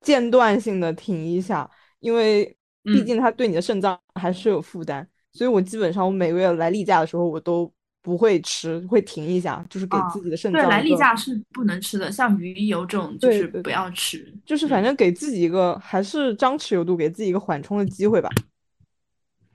[0.00, 1.70] 间断性的停一下，
[2.00, 5.06] 因为毕竟它对你的肾脏还是有负担。
[5.32, 7.72] 所以我基本上我每个月来例假的时候，我都
[8.02, 10.62] 不会吃，会停一下，就是给自己的肾脏。
[10.62, 14.34] 对，来例假是不能吃的，像鱼油这种就是不要吃。
[14.44, 18.28] 就是反正给自己一个还是张弛有度，给自己一个缓冲的机会吧。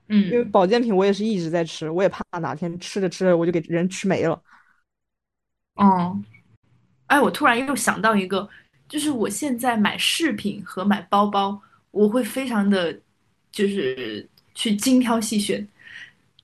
[0.08, 4.42] 嗯，因为保健品我也是一直在吃，我也怕哪天吃着吃着我就给人吃没了。
[5.76, 6.22] 哦。
[7.08, 8.50] 哎，我突然又想到一个，
[8.88, 12.98] 就是我现在买饰品和买包包，我会非常的，
[13.52, 15.68] 就是去精挑细选。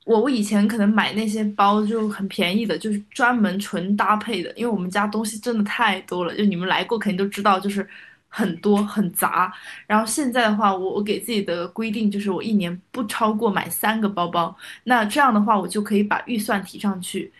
[0.05, 7.87] 我我以前可能买那些包就很便宜的，就是专门纯搭配的，因为我们家东西真的太多了，就你们来过肯定都知道，就是
[8.29, 9.53] 很多很杂。
[9.85, 14.55] 然后现在的话，我我给自己的规定就是我一年不超过买三个包包，
[14.85, 17.31] 那这样的话我就可以把预算提上去，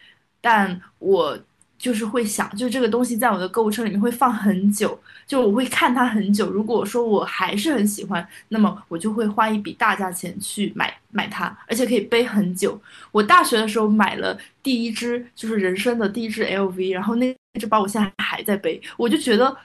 [0.42, 1.40] 但我。
[1.80, 6.52] 就是会想，就这个东西在我的购物车里面会放很久，就我会看它很久。
[6.52, 12.78] 如果说我还是很喜欢，那么我就会花一笔大价钱去买买它，而且可以背很久。
[13.14, 19.56] 我大学的时候买了第一支，就是人生的第一支 LV，然后那那只包我现在还在背，我就觉得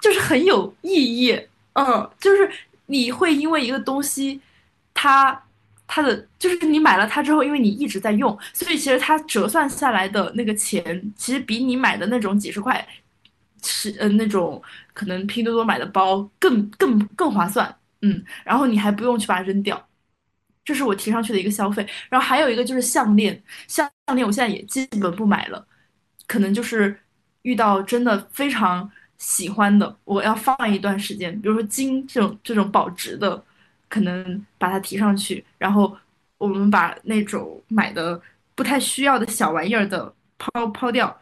[0.00, 1.32] 就是很有意义。
[1.74, 2.50] 嗯，就是
[2.86, 4.40] 你会因为一个东西，
[4.94, 5.42] 它。
[5.92, 12.86] 它的就是你买了它之后，因为你一直在用，所以其实它折算下来的那个钱，其实比你买的那种几十块，
[13.64, 14.62] 是呃那种
[14.94, 19.84] 可能拼多多买的包更更更划算，嗯，然后你还不用去把它扔掉，
[20.64, 21.84] 这是我提上去的一个消费。
[22.08, 25.66] 然后还有一个就是项链，项项链我现在也基本不买了，
[26.28, 26.96] 可能就是
[27.42, 28.88] 遇到真的非常
[29.20, 33.40] 喜欢的，我要放一段时间，比如说金这种这种保值的。
[33.92, 35.92] 可能把它提上去，然后
[36.38, 38.22] 我们把那种买的
[38.54, 41.20] 不太需要的小玩意儿的抛抛掉，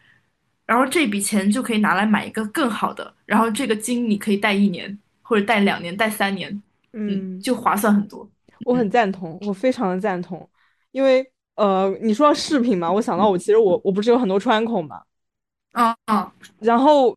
[0.67, 8.29] 然后这笔钱就可以拿来买一个更好的，然后这个金你可以带一年或者带两年、带三年，嗯，就划算很多。
[8.67, 10.47] 我很赞同，我非常的赞同，
[10.91, 15.01] 因为呃，你说到饰品嘛，我想到我其实我我不是有很多穿孔嘛，
[15.73, 17.17] 啊啊，然后。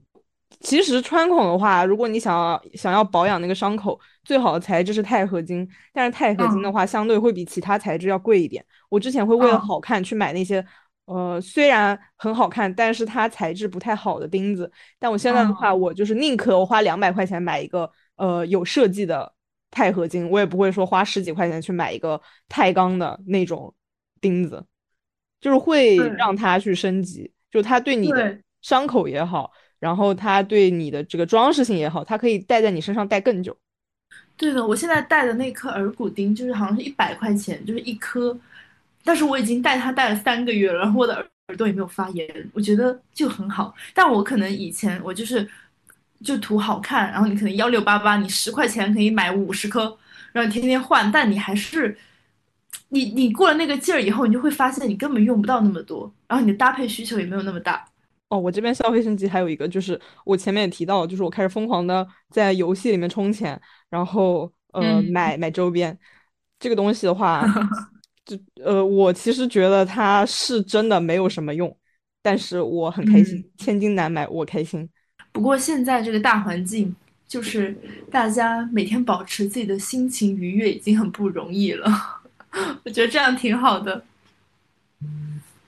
[0.61, 5.67] 其实穿孔的话，如果你想要想要保养那个伤口，最好的材质是钛合金。
[5.91, 8.63] 但是钛合金的话，相对会比其他材质要贵一点。
[8.87, 10.63] 我之前会为了好看去买那些，
[11.05, 14.71] 呃，虽然很好看，但是它材质不太好的钉子。
[14.99, 19.33] 但我现在的话，我就是宁可我花两百块钱买一个呃有设计的
[19.71, 23.73] 钛合金，我也不会说花十几块钱去买一个钛钢的那种
[24.19, 24.63] 钉子，
[25.39, 29.51] 就是会让它去升级，就它对你的伤口也好。
[29.81, 33.57] 然后它对你的这个装饰性也好，它可以戴在你身上戴更久。
[34.37, 38.37] 对的，我现在戴的那颗耳骨钉就是好像是一百块钱，就是一颗，
[39.03, 43.73] 但是我已经戴它戴了三个月了，然后我的耳耳朵也没有发炎，我觉得就很好。
[43.93, 45.47] 但我可能以前我就是
[46.23, 49.97] 就图好看，然后你可能幺六八八，你十块钱可以买五十颗，
[50.31, 51.97] 然后你天天换，但你还是
[52.89, 57.85] 你你过了那个劲儿以后，你就会发现你根本用不到那么多，然后你的搭配需求也没有那么大。
[58.31, 63.59] 哦，我这边消费升级还有一个，就是我前面也提到，就是我开始疯狂的在游戏里面充钱，
[63.89, 65.97] 然后呃买买周边。
[66.57, 67.43] 这个东西的话，
[68.23, 71.75] 就呃我其实觉得它是真的没有什么用，
[72.21, 74.87] 但是我很开心，千金难买我开心。
[75.33, 76.95] 不过现在这个大环境，
[77.27, 77.75] 就是
[78.09, 81.91] 大家每天保持自己的心情愉悦已经很不容易了，
[82.85, 84.05] 我觉得这样挺好的。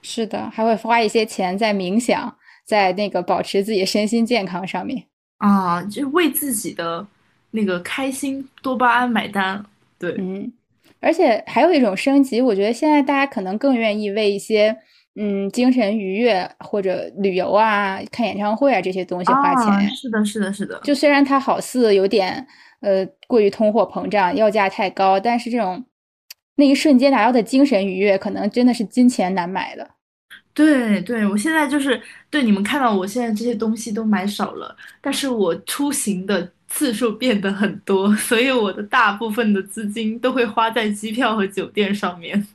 [0.02, 5.04] 是的，还会花一些钱在冥想，在那个保持自己身心健康上面
[5.38, 7.06] 啊，就为自己的
[7.52, 9.64] 那个开心多巴胺买单。
[10.00, 10.52] 对，嗯，
[11.00, 14.76] 而且还有一种升级，我觉得现在大家可能更愿意为一些
[15.16, 19.90] 嗯精神愉悦或者旅游啊、看演唱会啊这些东西花钱。
[19.90, 20.80] 是的，是的，是的。
[20.84, 22.46] 就虽然它好似有点
[22.82, 25.86] 呃过于通货膨胀，要价太高，但是这种。
[26.56, 29.90] 那一瞬间达到的精神愉悦，可能真的是金钱难买的。
[30.54, 32.00] 对对，我现在就是
[32.30, 42.48] 对你们看到我现在这些东西都买少了，但是我出行的次数变得很多， 所以我的大部分的资金都会花在机票和酒店上面。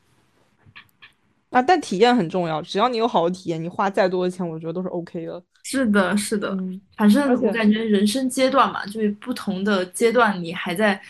[1.50, 5.42] 啊，但体验很重要，只要你有好的体验，你花再多的钱，我觉得都是 OK 的。
[5.62, 6.56] 是的，是的，
[6.96, 11.00] 反正我感觉人生阶段嘛，就是不同的阶段，你还在。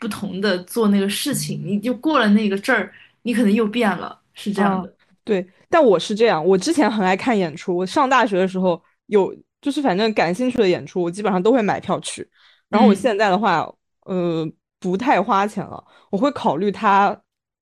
[0.00, 4.90] 不同的做那个事情，你就过了那个阵儿，你可能又变了，是这样的。
[5.24, 12.28] 对，但我是这样，我之前很爱看演出，我上大学的时候有，就是反正感兴趣的演出，我基本上都会买票去。
[12.68, 13.70] 然后我现在的话，
[14.06, 17.16] 呃，不太花钱了，我会考虑它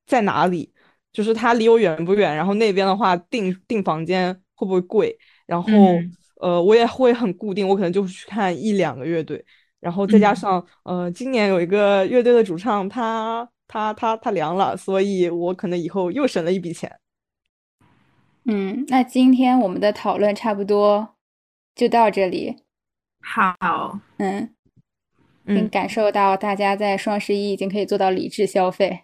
[0.07, 0.73] 在哪里，
[1.13, 5.71] 就是它离我远不远，然后那边的话订订房间会不会贵，然后
[6.41, 9.45] 呃，我也会很固定，我可能就去看一两个乐队。
[9.81, 16.93] 然后再加上，呃，今年有一个乐队的主唱，他他他他凉了，所以我可能以后又省了一笔钱。
[18.51, 21.17] 嗯，那今天我们的讨论差不多
[21.75, 22.57] 就到这里。
[23.21, 24.55] 好，嗯，
[25.45, 29.01] 能感受到大家在双十一已经可以做到理智消费。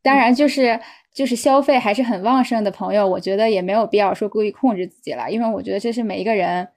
[0.00, 0.78] 当然，就是
[1.12, 6.68] 就是消费还是很旺盛的朋友，我觉得也没有必要说故意控制自己了，因为我觉得这是每一个人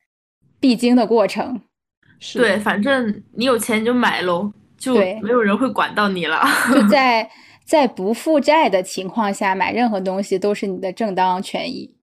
[0.60, 1.62] 必经的过程。
[2.34, 6.44] 对，反正你有钱你就买喽，就没有人会管到你了。
[6.74, 7.30] 就在
[7.66, 11.94] 在不负债的情况下买任何东西都是你的正当权益。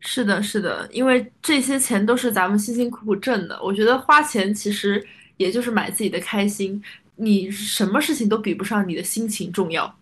[0.00, 3.60] 是的，是的，因为这些钱都是咱们辛辛苦苦挣的。
[3.62, 5.04] 我觉得花钱其实
[5.36, 6.82] 也就是买自己的开心，
[7.16, 9.96] 你什么事情都比不上你的心情重要。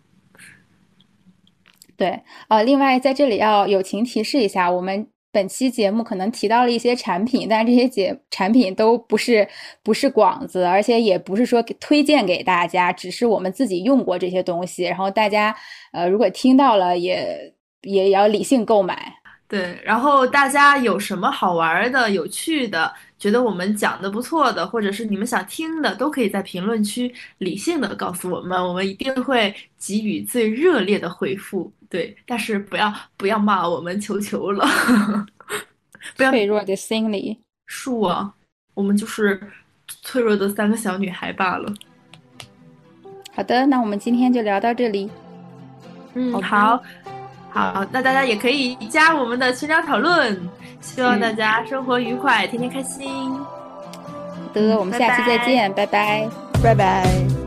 [1.95, 5.07] 对，呃，另外在这里要友情提示一下我们。
[5.37, 9.47] 本期节目可能提到了一些产品，但这些节产品都不是
[9.83, 14.85] 不是广子，而且也不是说推荐给大家，只是我们自己用过这些东西。
[14.85, 15.55] 然后大家
[15.91, 17.53] 呃，如果听到了，也
[17.83, 19.13] 也要理性购买。
[19.47, 31.71] 对，然后大家有什么好玩的、有趣的，觉得我们讲的不错的，或者是你们想听的，都可以在评论区理性的告诉我们，我们一定会给予最热烈的回复。
[31.89, 34.67] 对，但是不要不要骂我们，求求了，
[36.15, 37.39] 不要脆弱的心理。
[37.65, 38.33] 树啊，
[38.73, 39.39] 我们就是
[40.01, 41.73] 脆弱的三个小女孩罢了。
[43.33, 45.09] 好的，那我们今天就聊到这里。
[46.13, 46.81] 嗯，好，
[47.49, 50.39] 好，那大家也可以加我们的群聊讨论。
[50.79, 53.33] 希望大家生活愉快，天天开心。
[53.33, 56.29] 好的，我们下期再见，拜拜，
[56.63, 57.46] 拜拜。